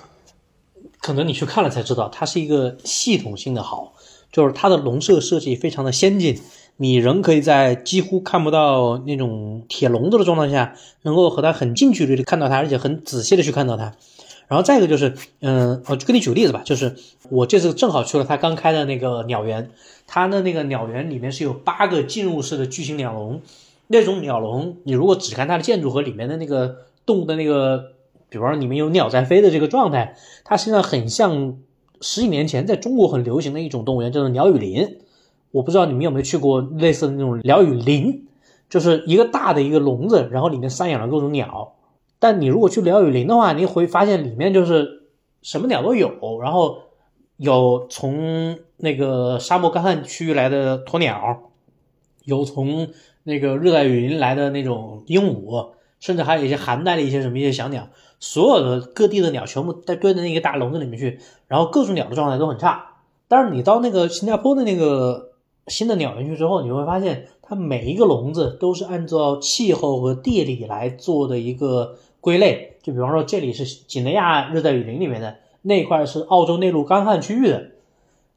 [1.04, 3.92] 可能你去看了才知道，它是一个系统性的好，
[4.32, 6.40] 就是它的笼舍设计非常的先进，
[6.78, 13.94] 你人可以在几乎看不到那种铁笼子的状态下，能够和它很近距离的看到它，而且很仔细的去看到它。
[14.48, 16.96] 然后再一个就是，嗯，我就跟你举个例子吧，就是
[17.28, 19.72] 我这次正好去了它刚开的那个鸟园，
[20.06, 23.42] 它的那个鸟园里面是有八个进入式的巨型鸟笼，
[23.88, 27.92] 那种鸟笼，你如果只看它的建筑和里面的那个动物的那个，
[28.38, 31.58] 比方说里面有鸟在飞的这个状态，它实际上很像
[32.00, 34.98] 十几年前在中国很流行的一种动物园，叫做鸟语林。
[35.50, 38.26] 我不知道你们有没有去过类似的那种鸟语林，
[38.68, 41.74] 就是一个大的一个笼子，然后里面散养了各种鸟。
[42.18, 45.04] 但你如果去鸟语林的话，你会发现里面就是
[45.42, 46.78] 什么鸟都有，然后
[47.36, 51.50] 有从那个沙漠干旱区域来的鸵鸟，
[52.24, 52.88] 有从
[53.22, 55.70] 那个热带雨林来的那种鹦鹉，
[56.00, 57.88] 甚至还有一些寒带的一些什么一些小鸟，
[58.20, 62.92] 所有的各地的鸟全部在堆在那个大笼子里面去，然后各种鸟的状态都很差。
[63.28, 65.30] 但是你到那个新加坡的那个
[65.66, 72.76] 新的鸟园区之后，你会发现它每一个笼子都是按照气候和地理来做的一个归类。
[72.82, 77.70] 就比方说这里是几内亚热带雨林里面的，那块是澳洲内陆干旱区域的，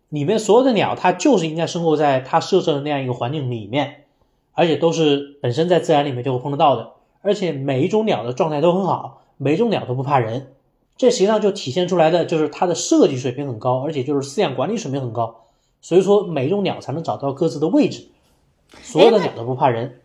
[0.07, 4.05] 里面所有的鸟它就是应该生活在它设置的那样一个环境里面，
[4.53, 10.53] 而且都是本身在自然里面就会碰得到的，而且每一种鸟的状态都很好，每一种鸟都不怕人。
[10.97, 15.43] 这实际上就体现出来的就是它的设计水平很高，而且就是饲养管理水平很高，
[15.79, 18.07] 所以说每一种鸟才能找到各自的位置，
[18.81, 20.01] 所有的鸟都不怕人。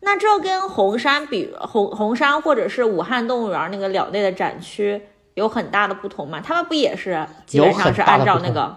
[0.00, 5.02] 那这跟红山比，红红山或者是武汉动物园那个鸟类的展区
[5.34, 6.40] 有很大的不同吗？
[6.40, 8.76] 他们不也是基本上是按照那个？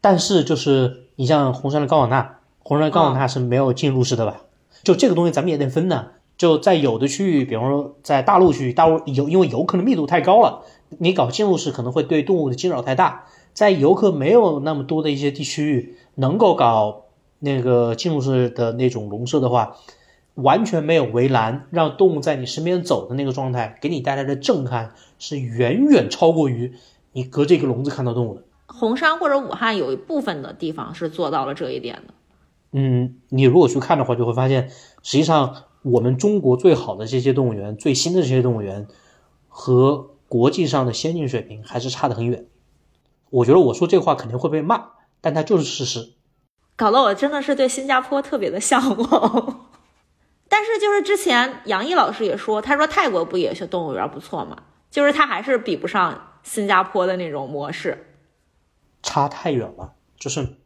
[0.00, 4.40] 但是就是你像红山的高瓦纳，红山的高瓦纳是没有进入式的吧？
[4.82, 6.06] 就这个东西咱们也得分呢。
[6.40, 10.62] 就在有的区域，比方说在大陆区域，大陆游因为游客的密度太高了，
[10.96, 13.26] 你搞进入式可能会对动物的惊扰太大。
[13.52, 17.02] 在游客没有那么多的一些地区域，能够搞
[17.40, 19.76] 那个进入式的那种笼舍的话，
[20.36, 26.72] 完全没有围栏，让动物在你身边走的那个状态，给你带来的震撼是远远超过于
[27.12, 28.42] 你隔这个笼子看到动物的。
[28.66, 32.14] 红山或者武汉有一部分的地方是做到了这一点的。
[32.72, 34.70] 嗯，你如果去看的话，就会发现，
[35.02, 35.64] 实际上。
[35.82, 38.86] 我们中国最好的这些动物园，最新的这些动物园，
[39.48, 42.46] 和国际上的先进水平还是差得很远。
[43.30, 46.12] 我觉得我说这话肯定会被骂，但它就是事实。
[46.76, 49.70] 搞得我真的是对新加坡特别的向往。
[50.48, 54.64] 但是就是之前杨毅老师也说，他说泰国不也是动物园不错嘛？
[54.90, 58.06] 就是他还是比不上新加坡的那种模式，
[59.02, 59.94] 差太远了。
[60.18, 60.56] 就是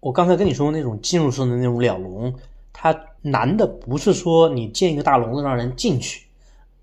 [0.00, 2.34] 我刚才跟你说那种进入式的那种鸟笼。
[2.76, 2.92] 它
[3.26, 6.26] 难的不是说你建一个大笼子让人进去，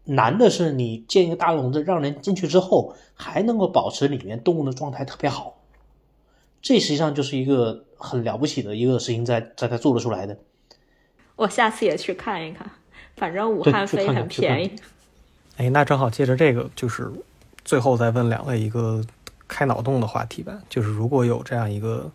[0.06, 5.60] 难的是你建一个大笼子让人进去之后还能够保持里面动物的状态特别好，
[6.60, 10.36] 这实际上就是一个很了不起的一个事情，在在它做得出来的。
[11.36, 12.68] 我下次也去看一看，
[13.18, 14.72] 反正武汉飞很便宜。
[15.58, 17.08] 哎，那正好借着这个，就是
[17.64, 19.06] 最后再问两位一个
[19.48, 22.12] 开脑洞的话题吧，就是如果有这样一个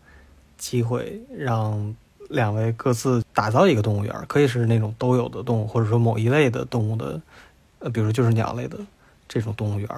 [0.59, 1.95] 机会让。
[2.31, 7.21] 两位各自打造一个动物园，可以是那种都有的动物，或者说某一类的动物的，
[7.79, 8.79] 呃，比如就是鸟类的
[9.29, 9.89] 这种动物园。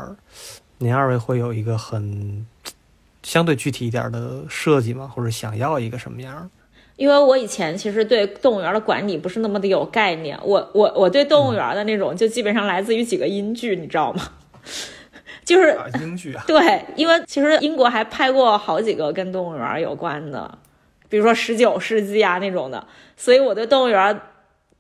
[0.78, 2.46] 您二位会有一个很
[3.22, 5.10] 相对具体一点的设计吗？
[5.12, 6.50] 或者想要一个什么样？
[6.96, 14.22] 因为我以前其实对动物园的管理不是那么的有概念，我我我对动物园的那种就基本上来自于几个英剧，你知道吗？
[15.44, 16.44] 就是英剧啊。
[16.46, 20.58] 对，因为其实英国还拍过好几个跟动物园有关的。
[21.08, 22.86] 比如说十九世纪啊那种的，
[23.16, 24.20] 所以我对动物园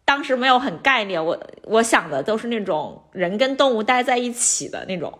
[0.04, 5.18] 当时没有很概念，我我想的都是那种人跟动物待在一起的那种，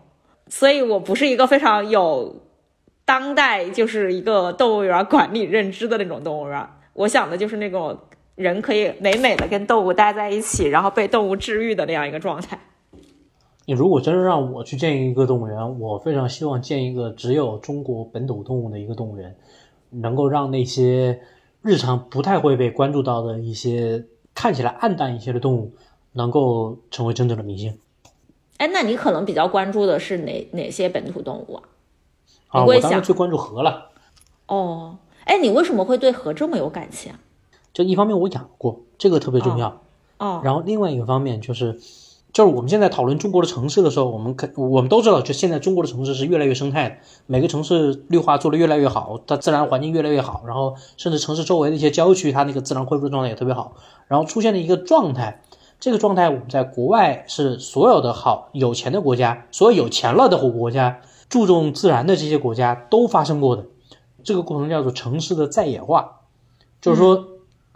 [0.48, 2.36] 所以我不是一个非常有
[3.04, 6.66] 当代就是一个动物园管理认知的那种动物园。
[6.94, 7.96] 我想的就是那种
[8.34, 12.58] 人可以美美的跟动物待在一起，然后被动物治愈的那样一个状态。
[13.66, 19.36] 你如果真是让我去建一个动物园，我非常希望建一个只有中国本土动物的一个动物园。
[19.90, 21.20] 能够让那些
[21.62, 25.72] 日常不太会被关注到的一些看起来暗淡一些的动物，
[26.12, 27.78] 能够成为真正的明星。
[28.58, 31.62] 哎，那你可能比较关注的是哪哪些本土动物啊？
[32.48, 33.90] 啊，我当然最关注河了。
[34.46, 37.12] 哦，哎，你为什么会对河这么有感情？
[37.72, 39.80] 就一方面我养过，这个特别重要。
[40.18, 40.40] 哦。
[40.44, 41.78] 然后另外一个方面就是。
[42.38, 53.72] 就是我们现在讨论中国的城市的时候，我们可我们都知道，就现在中国的城市是越来越生态的，每个城市绿化做得越来越好，它自然环境越来越好，然后甚至城市周围的一些郊区，它那个自然恢复的状态也特别好。
[54.06, 55.42] 然后出现了一个状态，
[55.80, 63.64] 这个状态我们在国外是所有的好有钱的国家，所有有钱了的国家，注重自然的这些国家都发生过的，
[64.22, 66.20] 这个过程叫做城市的在野化，
[66.80, 67.24] 就是说。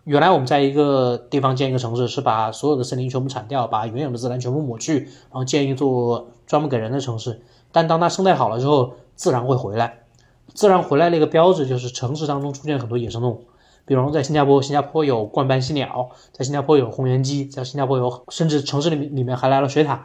[0.05, 7.40] 原来我们在一个地方建一个城市，是把所有的森林全部铲掉，把原有的自然全部抹去，然后建一座专门给人的城市。
[7.70, 10.00] 但当它生态好了之后，自然会回来。
[10.55, 13.44] 自然回来的一个标志就是城市当中出现很多野生动物，
[13.86, 20.00] 比如在新加坡，新加坡有冠斑犀鸟，在新加坡有红原鸡，在新加坡有，甚至城市里面里面还来了水獭。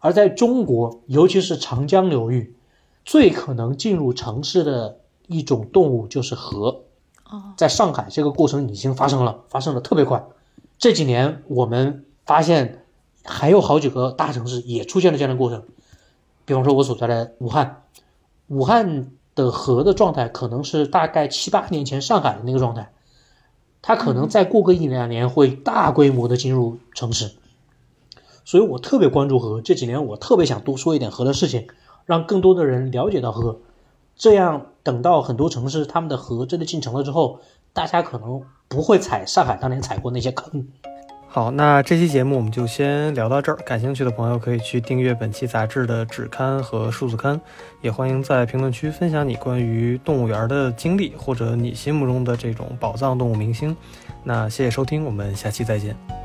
[0.00, 2.56] 而在中国，尤其是长江流域，
[3.04, 6.80] 最可能进入城市的一种动物就是河。
[7.56, 10.24] 在上海，这个过程已经发生了，发生的特别快。
[10.78, 12.84] 这几年，我们发现
[13.24, 15.64] 还有好几个大城市也出现了这样的过程。
[16.44, 17.82] 比方说，我所在的武汉，
[18.48, 22.92] 武汉的河的状态可能是大概七八年前上海的那个状态，
[23.82, 27.30] 它可能再过个一两年会大规模的进入城市。
[28.44, 31.68] 所以我特别关注河，这几年我特别想多说一点河的事情，
[32.06, 33.60] 让更多的人了解到河。
[34.16, 37.40] 这样，等到很多城市他们的河真的进城了之后，
[37.72, 40.66] 大家可能不会踩上海当年踩过那些坑。
[41.32, 43.56] 好，那这期节目我们就先聊到这儿。
[43.58, 47.40] 感兴趣的朋友可以去订阅本期杂志的纸刊和数字刊，
[47.80, 53.76] 也欢迎在评论区分享你关于动物园的经历，或者你心目中的这种宝藏动物明星。
[54.24, 56.19] 那谢谢收听，我们下期再见。